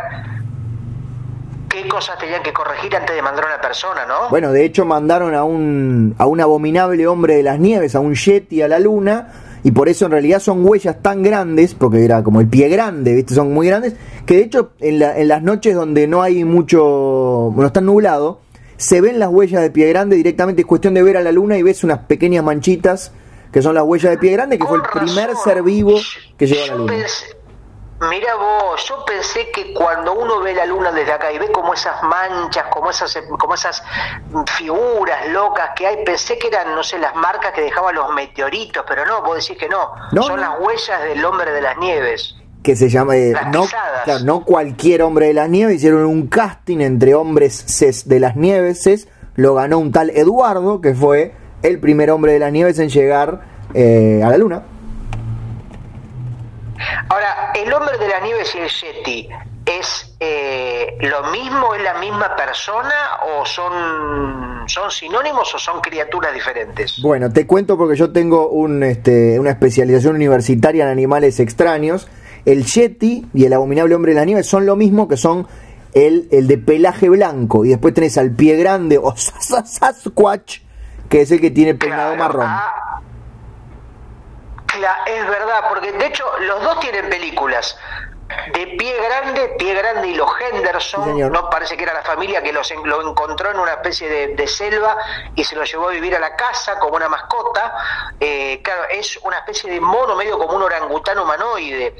qué 1.83 1.87
cosas 1.87 2.17
tenían 2.17 2.41
que 2.43 2.53
corregir 2.53 2.95
antes 2.95 3.15
de 3.15 3.21
mandar 3.21 3.45
a 3.45 3.47
una 3.47 3.61
persona, 3.61 4.05
¿no? 4.05 4.29
Bueno, 4.29 4.51
de 4.51 4.65
hecho 4.65 4.85
mandaron 4.85 5.35
a 5.35 5.43
un, 5.43 6.15
a 6.17 6.25
un 6.25 6.41
abominable 6.41 7.07
hombre 7.07 7.35
de 7.35 7.43
las 7.43 7.59
nieves, 7.59 7.95
a 7.95 7.99
un 7.99 8.15
Yeti 8.15 8.61
a 8.61 8.67
la 8.67 8.79
luna, 8.79 9.31
y 9.63 9.71
por 9.71 9.89
eso 9.89 10.05
en 10.05 10.11
realidad 10.11 10.39
son 10.39 10.65
huellas 10.65 11.01
tan 11.01 11.23
grandes, 11.23 11.73
porque 11.73 12.03
era 12.03 12.23
como 12.23 12.41
el 12.41 12.47
pie 12.47 12.69
grande, 12.69 13.13
¿viste? 13.13 13.35
Son 13.35 13.53
muy 13.53 13.67
grandes, 13.67 13.93
que 14.25 14.37
de 14.37 14.43
hecho 14.43 14.71
en, 14.79 15.01
en 15.01 15.27
las 15.27 15.43
noches 15.43 15.75
donde 15.75 16.07
no 16.07 16.21
hay 16.21 16.43
mucho, 16.43 17.51
bueno, 17.53 17.67
está 17.67 17.81
nublado, 17.81 18.41
se 18.77 19.01
ven 19.01 19.19
las 19.19 19.29
huellas 19.29 19.61
de 19.61 19.71
pie 19.71 19.89
grande 19.89 20.15
directamente, 20.15 20.61
es 20.61 20.67
cuestión 20.67 20.93
de 20.93 21.03
ver 21.03 21.17
a 21.17 21.21
la 21.21 21.31
luna 21.31 21.57
y 21.57 21.63
ves 21.63 21.83
unas 21.83 21.99
pequeñas 21.99 22.43
manchitas 22.43 23.11
que 23.51 23.61
son 23.61 23.75
las 23.75 23.83
huellas 23.83 24.11
de 24.11 24.17
pie 24.17 24.31
grande, 24.33 24.57
que 24.57 24.65
fue 24.65 24.77
el 24.77 24.83
primer 24.83 25.35
ser 25.43 25.63
vivo 25.63 25.95
que 26.37 26.47
llegó 26.47 26.63
a 26.63 26.67
la 26.67 26.75
luna. 26.75 26.93
Mira 27.99 28.35
vos, 28.35 28.87
yo 28.87 29.03
pensé 29.05 29.49
que 29.49 29.73
cuando 29.73 30.13
uno 30.13 30.39
ve 30.41 30.53
la 30.53 30.67
luna 30.67 30.91
desde 30.91 31.13
acá 31.13 31.31
y 31.31 31.39
ve 31.39 31.51
como 31.51 31.73
esas 31.73 32.03
manchas, 32.03 32.65
como 32.69 32.91
esas, 32.91 33.17
como 33.39 33.55
esas 33.55 33.81
figuras 34.55 35.27
locas 35.29 35.71
que 35.75 35.87
hay, 35.87 36.03
pensé 36.05 36.37
que 36.37 36.47
eran, 36.47 36.75
no 36.75 36.83
sé, 36.83 36.99
las 36.99 37.15
marcas 37.15 37.53
que 37.53 37.61
dejaban 37.61 37.95
los 37.95 38.13
meteoritos, 38.13 38.85
pero 38.87 39.03
no, 39.07 39.23
vos 39.23 39.37
decís 39.37 39.57
que 39.57 39.67
no, 39.67 39.93
son 40.21 40.39
las 40.39 40.59
huellas 40.59 41.03
del 41.05 41.25
hombre 41.25 41.51
de 41.51 41.61
las 41.61 41.75
nieves. 41.79 42.35
Que 42.61 42.75
se 42.75 42.87
llama, 42.87 43.15
eh, 43.15 43.33
no, 43.51 43.65
no 44.23 44.45
cualquier 44.45 45.01
hombre 45.01 45.27
de 45.27 45.33
las 45.33 45.49
nieves, 45.49 45.77
hicieron 45.77 46.05
un 46.05 46.27
casting 46.27 46.81
entre 46.81 47.15
hombres 47.15 47.65
de 48.05 48.19
las 48.19 48.35
nieves, 48.35 49.07
lo 49.33 49.55
ganó 49.55 49.79
un 49.79 49.91
tal 49.91 50.11
Eduardo, 50.11 50.81
que 50.81 50.93
fue 50.93 51.33
el 51.63 51.79
primer 51.79 52.11
hombre 52.11 52.33
de 52.33 52.39
las 52.39 52.51
nieves 52.51 52.77
en 52.77 52.89
llegar 52.89 53.41
eh, 53.73 54.21
a 54.23 54.29
la 54.29 54.37
luna. 54.37 54.63
Ahora, 57.09 57.51
¿el 57.53 57.71
hombre 57.73 57.97
de 57.97 58.07
la 58.07 58.19
nieve 58.19 58.43
y 58.53 58.57
el 58.57 58.69
Yeti 58.69 59.29
es 59.65 60.15
eh, 60.19 60.97
lo 61.01 61.31
mismo, 61.31 61.75
es 61.75 61.83
la 61.83 61.95
misma 61.95 62.35
persona 62.35 62.93
o 63.27 63.45
son, 63.45 64.67
son 64.67 64.91
sinónimos 64.91 65.53
o 65.53 65.59
son 65.59 65.81
criaturas 65.81 66.33
diferentes? 66.33 67.01
Bueno, 67.01 67.31
te 67.31 67.45
cuento 67.45 67.77
porque 67.77 67.95
yo 67.95 68.11
tengo 68.11 68.49
un, 68.49 68.83
este, 68.83 69.39
una 69.39 69.51
especialización 69.51 70.15
universitaria 70.15 70.83
en 70.83 70.89
animales 70.89 71.39
extraños. 71.39 72.07
El 72.45 72.65
Yeti 72.65 73.27
y 73.33 73.45
el 73.45 73.53
abominable 73.53 73.95
hombre 73.95 74.13
de 74.13 74.19
la 74.19 74.25
nieve 74.25 74.43
son 74.43 74.65
lo 74.65 74.75
mismo 74.75 75.07
que 75.07 75.17
son 75.17 75.47
el, 75.93 76.27
el 76.31 76.47
de 76.47 76.57
pelaje 76.57 77.09
blanco. 77.09 77.65
Y 77.65 77.69
después 77.69 77.93
tenés 77.93 78.17
al 78.17 78.31
pie 78.31 78.55
grande 78.55 78.97
o 78.97 79.13
Sasquatch, 79.17 80.59
que 81.09 81.21
es 81.21 81.31
el 81.31 81.41
que 81.41 81.51
tiene 81.51 81.75
peinado 81.75 82.15
marrón. 82.15 82.45
Ah, 82.47 82.86
es 85.05 85.27
verdad, 85.27 85.65
porque 85.69 85.91
de 85.91 86.05
hecho 86.05 86.25
los 86.39 86.61
dos 86.61 86.79
tienen 86.79 87.09
películas. 87.09 87.77
De 88.53 88.67
pie 88.77 88.93
grande, 89.01 89.55
pie 89.57 89.73
grande 89.73 90.09
y 90.09 90.15
los 90.15 90.29
Henderson, 90.39 91.31
no 91.31 91.49
parece 91.49 91.77
que 91.77 91.83
era 91.83 91.93
la 91.93 92.01
familia 92.01 92.43
que 92.43 92.51
los, 92.51 92.69
lo 92.83 93.09
encontró 93.09 93.51
en 93.51 93.59
una 93.59 93.73
especie 93.73 94.35
de, 94.35 94.47
selva 94.47 94.97
y 95.33 95.45
se 95.45 95.55
lo 95.55 95.63
llevó 95.63 95.87
a 95.87 95.91
vivir 95.91 96.13
a 96.13 96.19
la 96.19 96.35
casa 96.35 96.77
como 96.77 96.97
una 96.97 97.07
mascota. 97.07 97.73
Eh, 98.19 98.61
claro, 98.63 98.83
es 98.89 99.17
una 99.23 99.37
especie 99.37 99.71
de 99.71 99.79
mono 99.79 100.15
medio 100.15 100.37
como 100.37 100.57
un 100.57 100.63
orangután 100.63 101.17
humanoide. 101.19 101.95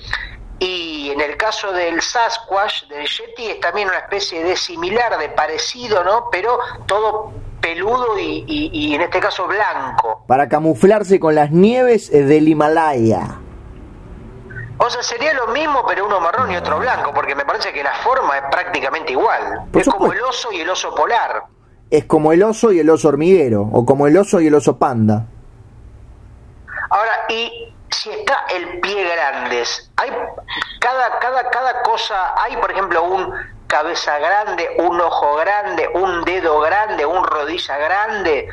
Y 0.60 1.12
en 1.12 1.22
el 1.22 1.38
caso 1.38 1.72
del 1.72 2.02
Sasquatch, 2.02 2.88
del 2.88 3.08
Yeti, 3.08 3.52
es 3.52 3.60
también 3.62 3.88
una 3.88 4.00
especie 4.00 4.44
de 4.44 4.58
similar, 4.58 5.18
de 5.18 5.30
parecido, 5.30 6.04
¿no? 6.04 6.30
Pero 6.30 6.60
todo 6.88 7.32
peludo 7.62 8.18
y, 8.20 8.94
en 8.96 9.02
este 9.02 9.20
caso 9.20 9.48
blanco. 9.48 10.24
Para 10.28 10.48
camuflarse 10.48 11.20
con 11.20 11.36
las 11.36 11.52
nieves 11.52 12.12
del 12.12 12.48
Himalaya. 12.48 13.40
O 14.80 14.90
sea, 14.90 15.02
sería 15.02 15.34
lo 15.34 15.48
mismo, 15.48 15.84
pero 15.88 16.06
uno 16.06 16.20
marrón 16.20 16.52
y 16.52 16.56
otro 16.56 16.80
blanco, 16.80 17.12
porque 17.14 17.34
me 17.34 17.46
parece 17.46 17.74
que 17.74 17.84
la 17.84 17.94
forma 17.96 18.38
es 18.38 18.44
prácticamente 18.52 19.12
igual. 19.12 19.68
es 19.74 19.88
como 19.88 20.14
el 20.14 20.22
oso 20.22 20.52
y 20.52 20.62
el 20.62 20.70
oso 20.70 20.94
polar. 20.94 21.46
Es 21.90 22.06
como 22.06 22.32
el 22.32 22.44
oso 22.44 22.72
y 22.72 22.80
el 22.80 22.90
oso 22.90 23.08
hormiguero, 23.08 23.62
o 23.62 23.86
como 23.86 24.08
el 24.08 24.18
oso 24.18 24.40
y 24.40 24.48
el 24.48 24.56
oso 24.56 24.78
panda. 24.78 25.26
Ahora, 26.90 27.12
y 27.30 27.74
si 27.90 28.12
está 28.12 28.46
el 28.56 28.80
pie 28.82 29.04
grandes, 29.04 29.92
hay 29.96 30.12
cada, 30.80 31.20
cada, 31.20 31.50
cada 31.50 31.82
cosa, 31.82 32.34
hay 32.42 32.56
por 32.58 32.72
ejemplo 32.72 33.04
un 33.04 33.34
cabeza 33.68 34.18
grande, 34.20 34.68
un 34.78 35.00
ojo 35.00 35.36
grande, 35.36 35.88
un 35.94 36.24
dedo 36.24 36.60
grande, 36.62 37.06
un 37.06 37.24
rodilla 37.24 37.78
grande. 37.78 38.48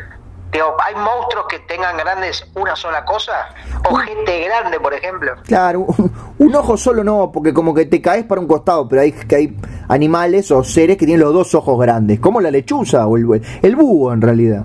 ¿Hay 0.52 0.94
monstruos 0.94 1.46
que 1.48 1.58
tengan 1.60 1.96
grandes 1.96 2.46
una 2.54 2.76
sola 2.76 3.04
cosa? 3.04 3.48
Ojete 3.90 4.44
grande, 4.44 4.78
por 4.78 4.94
ejemplo. 4.94 5.32
Claro, 5.44 5.86
un, 6.38 6.54
ojo 6.54 6.76
solo 6.76 7.02
no, 7.02 7.32
porque 7.32 7.52
como 7.52 7.74
que 7.74 7.86
te 7.86 8.00
caes 8.00 8.24
para 8.24 8.40
un 8.40 8.46
costado, 8.46 8.88
pero 8.88 9.02
hay, 9.02 9.10
que 9.10 9.34
hay 9.34 9.58
animales 9.88 10.52
o 10.52 10.62
seres 10.62 10.96
que 10.96 11.06
tienen 11.06 11.24
los 11.24 11.34
dos 11.34 11.54
ojos 11.56 11.78
grandes, 11.80 12.20
como 12.20 12.40
la 12.40 12.52
lechuza 12.52 13.06
o 13.06 13.16
el, 13.16 13.42
el 13.62 13.76
búho 13.76 14.12
en 14.12 14.20
realidad. 14.20 14.64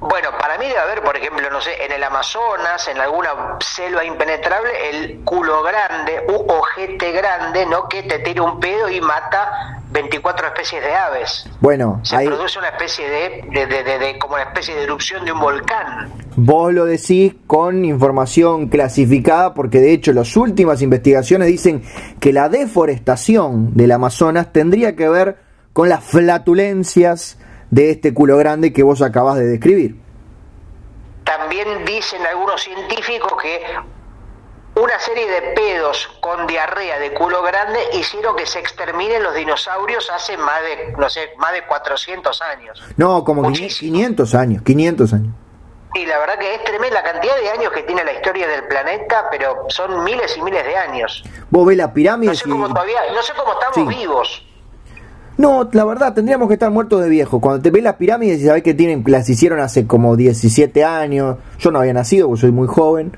Bueno, 0.00 0.28
debe 0.66 0.78
haber, 0.78 1.02
por 1.02 1.16
ejemplo, 1.16 1.48
no 1.50 1.60
sé, 1.60 1.70
en 1.84 1.92
el 1.92 2.02
Amazonas, 2.02 2.86
en 2.88 2.98
alguna 2.98 3.30
selva 3.60 4.04
impenetrable, 4.04 4.70
el 4.90 5.20
culo 5.24 5.62
grande 5.62 6.24
u 6.28 6.52
ojete 6.52 7.12
grande, 7.12 7.66
¿no? 7.66 7.88
Que 7.88 8.02
te 8.02 8.18
tira 8.20 8.42
un 8.42 8.60
pedo 8.60 8.88
y 8.88 9.00
mata 9.00 9.80
24 9.90 10.48
especies 10.48 10.82
de 10.82 10.94
aves. 10.94 11.48
Bueno, 11.60 12.00
se 12.02 12.24
produce 12.24 12.58
una 12.58 12.68
especie 12.68 13.08
de, 13.08 13.66
de, 13.66 13.98
de, 13.98 14.18
como 14.18 14.34
una 14.34 14.44
especie 14.44 14.74
de 14.74 14.82
erupción 14.82 15.24
de 15.24 15.32
un 15.32 15.40
volcán. 15.40 16.12
Vos 16.36 16.72
lo 16.72 16.84
decís 16.84 17.34
con 17.46 17.84
información 17.84 18.68
clasificada 18.68 19.54
porque 19.54 19.80
de 19.80 19.92
hecho 19.92 20.12
las 20.12 20.36
últimas 20.36 20.82
investigaciones 20.82 21.48
dicen 21.48 21.82
que 22.20 22.32
la 22.32 22.48
deforestación 22.48 23.74
del 23.74 23.92
Amazonas 23.92 24.52
tendría 24.52 24.96
que 24.96 25.08
ver 25.08 25.38
con 25.72 25.88
las 25.88 26.04
flatulencias 26.04 27.38
de 27.70 27.90
este 27.90 28.12
culo 28.14 28.36
grande 28.36 28.72
que 28.72 28.82
vos 28.82 29.02
acabas 29.02 29.36
de 29.36 29.46
describir. 29.46 30.05
También 31.26 31.84
dicen 31.84 32.24
algunos 32.24 32.62
científicos 32.62 33.32
que 33.42 33.60
una 34.76 34.98
serie 35.00 35.28
de 35.28 35.42
pedos 35.54 36.06
con 36.20 36.46
diarrea 36.46 37.00
de 37.00 37.12
culo 37.14 37.42
grande 37.42 37.80
hicieron 37.94 38.36
que 38.36 38.46
se 38.46 38.60
exterminen 38.60 39.22
los 39.22 39.34
dinosaurios 39.34 40.08
hace 40.10 40.36
más 40.36 40.62
de, 40.62 40.94
no 40.96 41.10
sé, 41.10 41.32
más 41.38 41.52
de 41.52 41.66
400 41.66 42.42
años. 42.42 42.82
No, 42.96 43.24
como 43.24 43.50
500 43.50 44.34
años, 44.36 44.62
500 44.62 45.12
años. 45.14 45.34
Y 45.94 46.06
la 46.06 46.18
verdad 46.18 46.38
que 46.38 46.54
es 46.54 46.62
tremenda 46.62 47.02
la 47.02 47.10
cantidad 47.10 47.36
de 47.36 47.50
años 47.50 47.72
que 47.72 47.82
tiene 47.82 48.04
la 48.04 48.12
historia 48.12 48.46
del 48.46 48.68
planeta, 48.68 49.26
pero 49.30 49.64
son 49.68 50.04
miles 50.04 50.36
y 50.36 50.42
miles 50.42 50.64
de 50.64 50.76
años. 50.76 51.24
Vos 51.50 51.66
ves 51.66 51.76
la 51.76 51.92
pirámide. 51.92 52.30
No 52.30 52.36
sé 52.36 52.48
cómo 52.48 52.68
todavía, 52.68 53.00
no 53.12 53.22
sé 53.22 53.32
cómo 53.34 53.52
estamos 53.52 53.88
vivos. 53.88 54.46
No, 55.38 55.68
la 55.72 55.84
verdad, 55.84 56.14
tendríamos 56.14 56.48
que 56.48 56.54
estar 56.54 56.70
muertos 56.70 57.02
de 57.02 57.08
viejo. 57.08 57.40
Cuando 57.40 57.62
te 57.62 57.70
ves 57.70 57.82
las 57.82 57.96
pirámides 57.96 58.40
y 58.40 58.46
sabes 58.46 58.62
que 58.62 58.74
tienen, 58.74 59.04
las 59.06 59.28
hicieron 59.28 59.60
hace 59.60 59.86
como 59.86 60.16
17 60.16 60.84
años. 60.84 61.36
Yo 61.58 61.70
no 61.70 61.80
había 61.80 61.92
nacido, 61.92 62.28
porque 62.28 62.40
soy 62.42 62.52
muy 62.52 62.68
joven. 62.68 63.16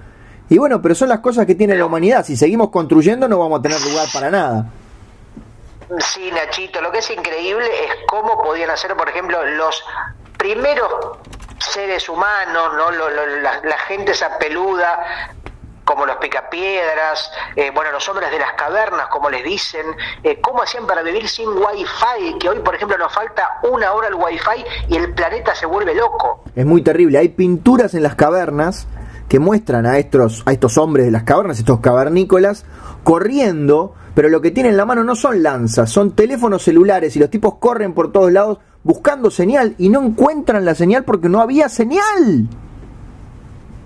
Y 0.48 0.58
bueno, 0.58 0.82
pero 0.82 0.94
son 0.94 1.08
las 1.10 1.20
cosas 1.20 1.46
que 1.46 1.54
tiene 1.54 1.76
la 1.76 1.84
humanidad. 1.84 2.24
Si 2.24 2.36
seguimos 2.36 2.70
construyendo 2.70 3.28
no 3.28 3.38
vamos 3.38 3.60
a 3.60 3.62
tener 3.62 3.80
lugar 3.80 4.06
para 4.12 4.30
nada. 4.30 4.66
Sí, 5.98 6.30
Nachito, 6.32 6.80
lo 6.82 6.90
que 6.90 6.98
es 6.98 7.10
increíble 7.10 7.66
es 7.66 7.92
cómo 8.06 8.42
podían 8.42 8.70
hacer, 8.70 8.94
por 8.94 9.08
ejemplo, 9.08 9.42
los 9.44 9.82
primeros 10.36 11.18
seres 11.58 12.08
humanos, 12.08 12.72
¿no? 12.76 12.90
la, 12.90 13.78
gente 13.86 14.12
esa 14.12 14.38
peluda, 14.38 15.34
como 15.88 16.04
los 16.04 16.16
picapiedras, 16.16 17.32
eh, 17.56 17.70
bueno, 17.74 17.90
los 17.90 18.06
hombres 18.10 18.30
de 18.30 18.38
las 18.38 18.52
cavernas, 18.52 19.06
como 19.08 19.30
les 19.30 19.42
dicen, 19.42 19.86
eh, 20.22 20.38
cómo 20.38 20.62
hacían 20.62 20.86
para 20.86 21.02
vivir 21.02 21.26
sin 21.26 21.48
wifi, 21.48 22.38
que 22.38 22.50
hoy, 22.50 22.58
por 22.58 22.74
ejemplo, 22.74 22.98
nos 22.98 23.10
falta 23.10 23.58
una 23.62 23.94
hora 23.94 24.08
el 24.08 24.14
wifi 24.14 24.66
y 24.90 24.96
el 24.96 25.14
planeta 25.14 25.54
se 25.54 25.64
vuelve 25.64 25.94
loco. 25.94 26.44
Es 26.54 26.66
muy 26.66 26.82
terrible, 26.82 27.16
hay 27.16 27.30
pinturas 27.30 27.94
en 27.94 28.02
las 28.02 28.16
cavernas 28.16 28.86
que 29.30 29.38
muestran 29.38 29.86
a 29.86 29.96
estos, 29.96 30.42
a 30.44 30.52
estos 30.52 30.76
hombres 30.76 31.06
de 31.06 31.10
las 31.10 31.22
cavernas, 31.22 31.58
estos 31.58 31.80
cavernícolas, 31.80 32.66
corriendo, 33.02 33.94
pero 34.14 34.28
lo 34.28 34.42
que 34.42 34.50
tienen 34.50 34.72
en 34.72 34.76
la 34.76 34.84
mano 34.84 35.04
no 35.04 35.16
son 35.16 35.42
lanzas, 35.42 35.88
son 35.88 36.14
teléfonos 36.14 36.64
celulares 36.64 37.16
y 37.16 37.18
los 37.18 37.30
tipos 37.30 37.54
corren 37.54 37.94
por 37.94 38.12
todos 38.12 38.30
lados 38.30 38.58
buscando 38.82 39.30
señal 39.30 39.74
y 39.78 39.88
no 39.88 40.02
encuentran 40.02 40.66
la 40.66 40.74
señal 40.74 41.04
porque 41.04 41.30
no 41.30 41.40
había 41.40 41.70
señal. 41.70 42.46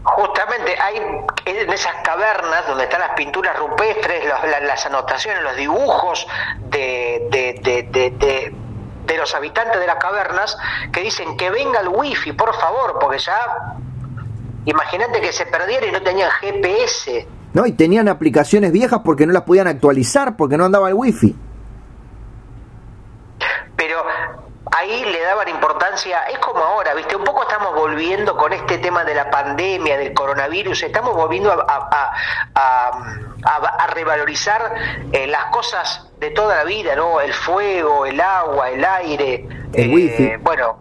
Justamente 0.04 0.74
hay 0.80 0.96
en 1.44 1.72
esas 1.72 1.94
cavernas 2.02 2.66
donde 2.66 2.84
están 2.84 3.00
las 3.00 3.10
pinturas 3.10 3.56
rupestres, 3.58 4.24
las, 4.24 4.86
anotaciones, 4.86 5.42
los 5.42 5.56
dibujos 5.56 6.26
de, 6.70 7.28
de, 7.30 8.52
de, 9.06 9.16
los 9.16 9.34
habitantes 9.34 9.78
de 9.78 9.86
las 9.86 9.96
cavernas 9.96 10.56
que 10.92 11.02
dicen 11.02 11.36
que 11.36 11.50
venga 11.50 11.80
el 11.80 11.88
wifi, 11.88 12.32
por 12.32 12.54
favor, 12.54 12.98
porque 12.98 13.18
ya 13.18 13.76
Imagínate 14.64 15.20
que 15.20 15.32
se 15.32 15.46
perdiera 15.46 15.86
y 15.86 15.92
no 15.92 16.02
tenían 16.02 16.30
GPS. 16.30 17.26
No, 17.52 17.66
y 17.66 17.72
tenían 17.72 18.08
aplicaciones 18.08 18.72
viejas 18.72 19.00
porque 19.04 19.26
no 19.26 19.32
las 19.32 19.42
podían 19.42 19.66
actualizar, 19.66 20.36
porque 20.36 20.56
no 20.56 20.64
andaba 20.64 20.88
el 20.88 20.94
wifi. 20.94 21.36
Pero 23.76 24.04
ahí 24.76 25.04
le 25.04 25.20
daban 25.20 25.48
importancia, 25.48 26.22
es 26.24 26.38
como 26.38 26.60
ahora, 26.60 26.94
¿viste? 26.94 27.16
Un 27.16 27.24
poco 27.24 27.42
estamos 27.42 27.74
volviendo 27.74 28.36
con 28.36 28.52
este 28.52 28.78
tema 28.78 29.04
de 29.04 29.14
la 29.14 29.30
pandemia, 29.30 29.98
del 29.98 30.14
coronavirus, 30.14 30.82
estamos 30.82 31.14
volviendo 31.14 31.52
a, 31.52 32.12
a, 32.54 33.86
revalorizar 33.94 34.74
eh, 35.12 35.26
las 35.26 35.46
cosas 35.46 36.10
de 36.18 36.30
toda 36.30 36.56
la 36.56 36.64
vida, 36.64 36.96
¿no? 36.96 37.20
El 37.20 37.32
fuego, 37.32 38.06
el 38.06 38.20
agua, 38.20 38.70
el 38.70 38.84
aire. 38.84 39.46
El 39.74 39.94
wifi. 39.94 40.24
Eh, 40.24 40.38
bueno, 40.40 40.78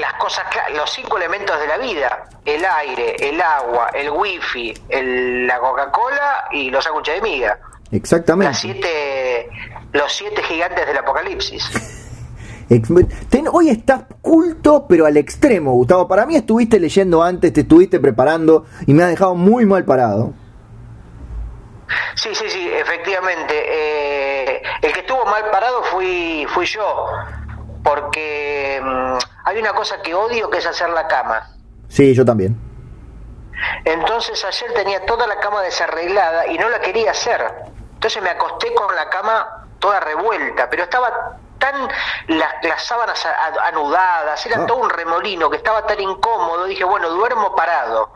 las 0.00 0.14
cosas, 0.14 0.44
los 0.74 0.90
cinco 0.90 1.18
elementos 1.18 1.58
de 1.60 1.66
la 1.66 1.78
vida, 1.78 2.24
el 2.44 2.64
aire, 2.64 3.16
el 3.28 3.40
agua, 3.40 3.90
el 3.92 4.10
wifi, 4.10 4.72
el, 4.88 5.46
la 5.46 5.58
Coca-Cola 5.58 6.48
y 6.52 6.70
los 6.70 6.84
sándwiches 6.84 7.16
de 7.16 7.20
miga. 7.20 7.58
Exactamente. 7.90 8.54
siete, 8.54 9.50
los 9.92 10.12
siete 10.12 10.42
gigantes 10.42 10.86
del 10.86 10.98
apocalipsis. 10.98 11.70
hoy 13.52 13.68
estás 13.68 14.04
culto, 14.20 14.86
pero 14.88 15.06
al 15.06 15.16
extremo, 15.16 15.72
Gustavo. 15.72 16.08
Para 16.08 16.26
mí 16.26 16.36
estuviste 16.36 16.80
leyendo 16.80 17.22
antes, 17.22 17.52
te 17.52 17.60
estuviste 17.60 18.00
preparando 18.00 18.66
y 18.86 18.94
me 18.94 19.02
ha 19.02 19.08
dejado 19.08 19.34
muy 19.34 19.66
mal 19.66 19.84
parado. 19.84 20.32
Sí, 22.14 22.34
sí, 22.34 22.48
sí, 22.48 22.70
efectivamente. 22.72 23.54
Eh, 23.54 24.62
el 24.80 24.92
que 24.92 25.00
estuvo 25.00 25.24
mal 25.26 25.50
parado 25.50 25.82
fui, 25.84 26.46
fui 26.48 26.64
yo 26.66 27.06
porque 27.82 28.80
mm, 28.82 29.18
hay 29.44 29.58
una 29.58 29.72
cosa 29.72 30.00
que 30.00 30.14
odio 30.14 30.48
que 30.48 30.58
es 30.58 30.66
hacer 30.66 30.90
la 30.90 31.06
cama. 31.06 31.50
Sí, 31.88 32.14
yo 32.14 32.24
también. 32.24 32.56
Entonces 33.84 34.44
ayer 34.44 34.72
tenía 34.74 35.04
toda 35.04 35.26
la 35.26 35.38
cama 35.38 35.62
desarreglada 35.62 36.46
y 36.46 36.58
no 36.58 36.68
la 36.68 36.80
quería 36.80 37.10
hacer. 37.10 37.40
Entonces 37.94 38.22
me 38.22 38.30
acosté 38.30 38.72
con 38.74 38.94
la 38.94 39.08
cama 39.08 39.61
toda 39.82 39.98
revuelta, 39.98 40.70
pero 40.70 40.84
estaba 40.84 41.36
tan 41.58 41.74
las, 42.28 42.84
sábanas 42.84 43.26
anudadas, 43.68 44.46
era 44.46 44.62
ah. 44.62 44.66
todo 44.66 44.78
un 44.78 44.88
remolino 44.88 45.50
que 45.50 45.56
estaba 45.56 45.84
tan 45.86 46.00
incómodo, 46.00 46.64
dije, 46.66 46.84
bueno, 46.84 47.10
duermo 47.10 47.54
parado. 47.54 48.10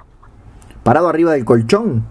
¿Parado 0.84 1.08
arriba 1.08 1.32
del 1.32 1.44
colchón? 1.44 2.06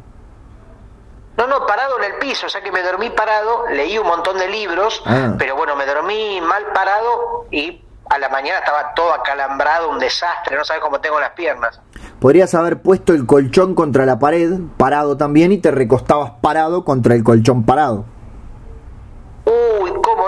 No, 1.37 1.47
no, 1.47 1.65
parado 1.65 1.97
en 1.99 2.11
el 2.11 2.19
piso, 2.19 2.47
o 2.47 2.49
sea 2.49 2.61
que 2.61 2.71
me 2.71 2.81
dormí 2.81 3.09
parado, 3.09 3.65
leí 3.69 3.97
un 3.97 4.07
montón 4.07 4.37
de 4.37 4.49
libros, 4.49 5.01
ah. 5.05 5.33
pero 5.37 5.55
bueno, 5.55 5.75
me 5.77 5.85
dormí 5.85 6.41
mal 6.41 6.65
parado 6.73 7.45
y 7.49 7.81
a 8.09 8.19
la 8.19 8.29
mañana 8.29 8.59
estaba 8.59 8.93
todo 8.93 9.13
acalambrado, 9.13 9.89
un 9.89 9.99
desastre, 9.99 10.57
no 10.57 10.65
sabes 10.65 10.83
cómo 10.83 10.99
tengo 10.99 11.19
las 11.19 11.31
piernas. 11.31 11.79
Podrías 12.19 12.53
haber 12.55 12.81
puesto 12.81 13.13
el 13.13 13.25
colchón 13.25 13.73
contra 13.73 14.05
la 14.05 14.19
pared, 14.19 14.59
parado 14.77 15.15
también, 15.15 15.53
y 15.53 15.57
te 15.59 15.71
recostabas 15.71 16.33
parado 16.41 16.83
contra 16.83 17.15
el 17.15 17.23
colchón 17.23 17.65
parado. 17.65 18.05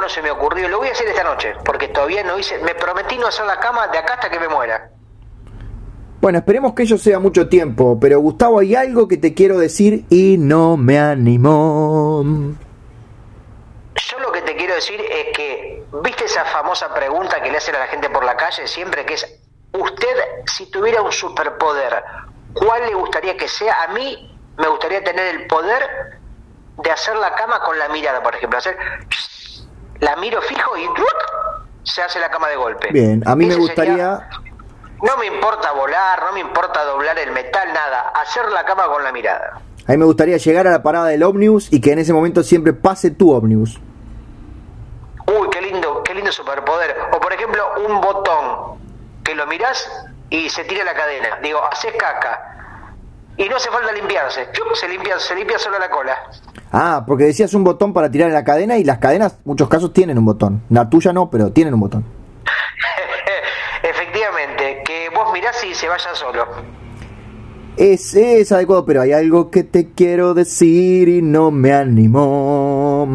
No 0.07 0.13
se 0.13 0.21
me 0.21 0.31
ocurrió, 0.31 0.69
lo 0.69 0.77
voy 0.77 0.87
a 0.87 0.93
hacer 0.93 1.05
esta 1.09 1.25
noche, 1.25 1.53
porque 1.65 1.89
todavía 1.89 2.23
no 2.23 2.39
hice, 2.39 2.57
me 2.59 2.73
prometí 2.75 3.17
no 3.17 3.27
hacer 3.27 3.45
la 3.45 3.59
cama 3.59 3.89
de 3.89 3.97
acá 3.97 4.13
hasta 4.13 4.29
que 4.29 4.39
me 4.39 4.47
muera. 4.47 4.89
Bueno, 6.21 6.39
esperemos 6.39 6.73
que 6.73 6.83
ello 6.83 6.97
sea 6.97 7.19
mucho 7.19 7.49
tiempo, 7.49 7.97
pero 7.99 8.17
Gustavo, 8.21 8.59
hay 8.59 8.73
algo 8.73 9.09
que 9.09 9.17
te 9.17 9.33
quiero 9.33 9.57
decir 9.57 10.05
y 10.09 10.37
no 10.37 10.77
me 10.77 10.97
animó. 10.97 12.23
Yo 13.95 14.19
lo 14.19 14.31
que 14.31 14.43
te 14.43 14.55
quiero 14.55 14.75
decir 14.75 14.97
es 15.01 15.35
que, 15.35 15.83
¿viste 16.01 16.23
esa 16.23 16.45
famosa 16.45 16.93
pregunta 16.93 17.43
que 17.43 17.51
le 17.51 17.57
hacen 17.57 17.75
a 17.75 17.79
la 17.79 17.87
gente 17.87 18.09
por 18.09 18.23
la 18.23 18.37
calle 18.37 18.65
siempre? 18.65 19.05
Que 19.05 19.15
es, 19.15 19.41
usted 19.73 20.15
si 20.45 20.71
tuviera 20.71 21.01
un 21.01 21.11
superpoder, 21.11 22.01
¿cuál 22.53 22.85
le 22.85 22.93
gustaría 22.93 23.35
que 23.35 23.49
sea? 23.49 23.83
A 23.83 23.87
mí 23.89 24.39
me 24.57 24.69
gustaría 24.69 25.03
tener 25.03 25.35
el 25.35 25.47
poder 25.47 25.83
de 26.77 26.91
hacer 26.91 27.17
la 27.17 27.35
cama 27.35 27.59
con 27.59 27.77
la 27.77 27.89
mirada, 27.89 28.23
por 28.23 28.33
ejemplo, 28.33 28.57
hacer 28.57 28.77
la 29.99 30.15
miro 30.17 30.41
fijo 30.41 30.77
y 30.77 30.85
se 31.83 32.01
hace 32.01 32.19
la 32.19 32.29
cama 32.29 32.47
de 32.49 32.55
golpe. 32.55 32.89
Bien, 32.91 33.23
a 33.25 33.35
mí 33.35 33.45
me 33.45 33.55
gustaría 33.55 34.27
no 35.01 35.15
me 35.17 35.27
importa 35.27 35.73
volar, 35.73 36.23
no 36.23 36.33
me 36.33 36.39
importa 36.39 36.83
doblar 36.83 37.19
el 37.19 37.31
metal, 37.31 37.67
nada. 37.71 38.11
Hacer 38.15 38.49
la 38.51 38.65
cama 38.65 38.87
con 38.87 39.03
la 39.03 39.11
mirada. 39.11 39.61
A 39.85 39.91
mí 39.91 39.97
me 39.97 40.05
gustaría 40.05 40.37
llegar 40.37 40.67
a 40.67 40.71
la 40.71 40.81
parada 40.81 41.07
del 41.07 41.21
ómnibus 41.23 41.71
y 41.71 41.79
que 41.81 41.91
en 41.91 41.99
ese 41.99 42.13
momento 42.13 42.41
siempre 42.43 42.73
pase 42.73 43.11
tu 43.11 43.31
ómnibus. 43.31 43.79
Uy, 45.27 45.49
qué 45.51 45.61
lindo, 45.61 46.01
qué 46.03 46.15
lindo 46.15 46.31
superpoder. 46.31 46.95
O 47.13 47.19
por 47.19 47.31
ejemplo, 47.31 47.63
un 47.87 48.01
botón 48.01 48.79
que 49.23 49.35
lo 49.35 49.45
mirás 49.45 49.87
y 50.29 50.49
se 50.49 50.63
tira 50.63 50.83
la 50.83 50.95
cadena. 50.95 51.37
Digo, 51.43 51.63
haces 51.71 51.93
caca. 51.95 52.56
Y 53.37 53.47
no 53.47 53.55
hace 53.55 53.69
falta 53.69 53.91
limpiarse. 53.93 54.47
Se 54.73 54.87
limpia, 54.87 55.19
se 55.19 55.35
limpia 55.35 55.59
solo 55.59 55.77
la 55.77 55.89
cola. 55.89 56.17
Ah, 56.71 57.03
porque 57.05 57.25
decías 57.25 57.53
un 57.53 57.63
botón 57.63 57.93
para 57.93 58.09
tirar 58.09 58.27
en 58.29 58.33
la 58.33 58.43
cadena 58.43 58.77
y 58.77 58.83
las 58.83 58.97
cadenas, 58.97 59.33
en 59.33 59.41
muchos 59.45 59.69
casos, 59.69 59.93
tienen 59.93 60.17
un 60.17 60.25
botón. 60.25 60.63
La 60.69 60.89
tuya 60.89 61.13
no, 61.13 61.29
pero 61.29 61.51
tienen 61.51 61.73
un 61.75 61.79
botón. 61.81 62.03
Efectivamente, 63.83 64.81
que 64.83 65.09
vos 65.15 65.31
mirás 65.33 65.63
y 65.63 65.73
se 65.75 65.87
vaya 65.87 66.13
solo. 66.15 66.45
Es, 67.77 68.15
es 68.15 68.51
adecuado, 68.51 68.85
pero 68.85 69.01
hay 69.01 69.13
algo 69.13 69.51
que 69.51 69.63
te 69.63 69.93
quiero 69.93 70.33
decir 70.33 71.07
y 71.07 71.21
no 71.21 71.51
me 71.51 71.73
animó. 71.73 73.07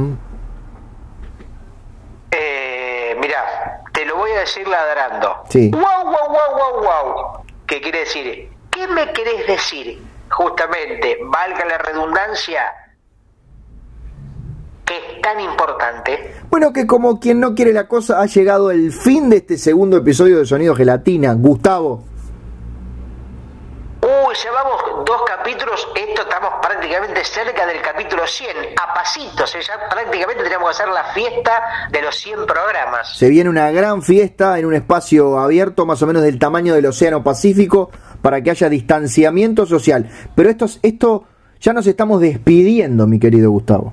Eh, 2.30 3.16
mira, 3.20 3.82
te 3.92 4.04
lo 4.06 4.16
voy 4.16 4.30
a 4.30 4.40
decir 4.40 4.66
ladrando. 4.68 5.42
Sí. 5.48 5.70
Wow, 5.72 5.82
wow, 5.82 6.28
wow, 6.28 6.80
wow, 6.80 6.82
wow. 6.84 7.44
¿Qué 7.66 7.80
quiere 7.80 8.00
decir? 8.00 8.50
¿Qué 8.70 8.86
me 8.86 9.12
querés 9.12 9.46
decir? 9.48 10.11
Justamente, 10.32 11.18
valga 11.24 11.64
la 11.66 11.78
redundancia, 11.78 12.62
que 14.84 14.96
es 14.96 15.20
tan 15.20 15.38
importante. 15.40 16.36
Bueno, 16.48 16.72
que 16.72 16.86
como 16.86 17.20
quien 17.20 17.38
no 17.38 17.54
quiere 17.54 17.72
la 17.72 17.86
cosa, 17.86 18.20
ha 18.20 18.26
llegado 18.26 18.70
el 18.70 18.92
fin 18.92 19.28
de 19.28 19.36
este 19.36 19.58
segundo 19.58 19.98
episodio 19.98 20.38
de 20.38 20.46
Sonido 20.46 20.74
Gelatina. 20.74 21.34
Gustavo. 21.34 22.04
llevamos 24.42 25.04
dos 25.04 25.22
capítulos, 25.26 25.86
esto 25.94 26.22
estamos 26.22 26.54
prácticamente 26.62 27.22
cerca 27.24 27.66
del 27.66 27.82
capítulo 27.82 28.26
100, 28.26 28.56
a 28.80 28.94
pasitos, 28.94 29.54
¿eh? 29.54 29.60
ya 29.60 29.88
prácticamente 29.90 30.42
tenemos 30.42 30.70
que 30.70 30.82
hacer 30.82 30.88
la 30.88 31.04
fiesta 31.12 31.88
de 31.90 32.00
los 32.00 32.16
100 32.16 32.46
programas. 32.46 33.16
Se 33.16 33.28
viene 33.28 33.50
una 33.50 33.70
gran 33.70 34.02
fiesta 34.02 34.58
en 34.58 34.64
un 34.64 34.74
espacio 34.74 35.38
abierto 35.38 35.84
más 35.84 36.00
o 36.02 36.06
menos 36.06 36.22
del 36.22 36.38
tamaño 36.38 36.74
del 36.74 36.86
Océano 36.86 37.22
Pacífico 37.22 37.90
para 38.22 38.40
que 38.40 38.50
haya 38.50 38.68
distanciamiento 38.68 39.66
social. 39.66 40.08
Pero 40.34 40.48
esto, 40.48 40.66
esto 40.82 41.24
ya 41.60 41.72
nos 41.72 41.86
estamos 41.86 42.20
despidiendo, 42.20 43.06
mi 43.06 43.18
querido 43.18 43.50
Gustavo. 43.50 43.92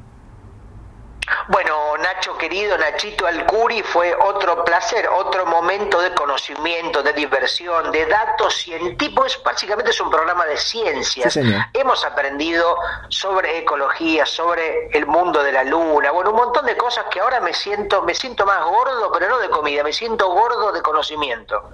Bueno, 1.49 1.97
Nacho 1.97 2.37
querido, 2.37 2.77
Nachito 2.77 3.27
Alcuri, 3.27 3.83
fue 3.83 4.15
otro 4.15 4.63
placer, 4.63 5.07
otro 5.09 5.45
momento 5.45 6.01
de 6.01 6.13
conocimiento, 6.13 7.03
de 7.03 7.13
diversión, 7.13 7.91
de 7.91 8.05
datos 8.05 8.55
científicos. 8.55 9.39
Básicamente 9.43 9.91
es 9.91 10.01
un 10.01 10.09
programa 10.09 10.45
de 10.45 10.57
ciencias. 10.57 11.37
Hemos 11.73 12.05
aprendido 12.05 12.75
sobre 13.09 13.59
ecología, 13.59 14.25
sobre 14.25 14.89
el 14.91 15.05
mundo 15.05 15.43
de 15.43 15.51
la 15.51 15.63
luna, 15.63 16.11
bueno, 16.11 16.31
un 16.31 16.37
montón 16.37 16.65
de 16.65 16.77
cosas 16.77 17.05
que 17.11 17.19
ahora 17.19 17.39
me 17.41 17.53
siento, 17.53 18.03
me 18.03 18.15
siento 18.15 18.45
más 18.45 18.63
gordo, 18.63 19.11
pero 19.11 19.29
no 19.29 19.39
de 19.39 19.49
comida, 19.49 19.83
me 19.83 19.93
siento 19.93 20.31
gordo 20.31 20.71
de 20.71 20.81
conocimiento. 20.81 21.73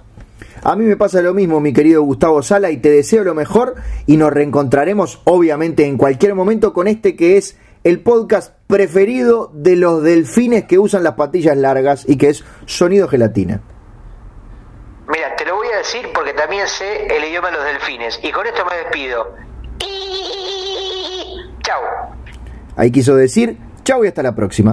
A 0.68 0.74
mí 0.74 0.84
me 0.84 0.96
pasa 0.96 1.22
lo 1.22 1.32
mismo, 1.32 1.60
mi 1.60 1.72
querido 1.72 2.02
Gustavo 2.02 2.42
Sala, 2.42 2.72
y 2.72 2.78
te 2.78 2.90
deseo 2.90 3.22
lo 3.22 3.36
mejor 3.36 3.76
y 4.04 4.16
nos 4.16 4.32
reencontraremos 4.32 5.20
obviamente 5.22 5.86
en 5.86 5.96
cualquier 5.96 6.34
momento 6.34 6.72
con 6.72 6.88
este 6.88 7.14
que 7.14 7.36
es 7.36 7.56
el 7.84 8.00
podcast 8.00 8.52
preferido 8.66 9.52
de 9.54 9.76
los 9.76 10.02
delfines 10.02 10.64
que 10.64 10.80
usan 10.80 11.04
las 11.04 11.14
patillas 11.14 11.56
largas 11.56 12.04
y 12.08 12.18
que 12.18 12.30
es 12.30 12.44
Sonido 12.64 13.06
Gelatina. 13.06 13.60
Mira, 15.06 15.36
te 15.36 15.44
lo 15.44 15.54
voy 15.54 15.68
a 15.68 15.76
decir 15.76 16.08
porque 16.12 16.32
también 16.32 16.66
sé 16.66 17.06
el 17.16 17.22
idioma 17.22 17.52
de 17.52 17.58
los 17.58 17.64
delfines. 17.64 18.18
Y 18.24 18.32
con 18.32 18.44
esto 18.44 18.64
me 18.68 18.76
despido. 18.76 19.36
Chao. 21.62 21.80
Ahí 22.74 22.90
quiso 22.90 23.14
decir, 23.14 23.56
chao 23.84 24.04
y 24.04 24.08
hasta 24.08 24.24
la 24.24 24.34
próxima. 24.34 24.64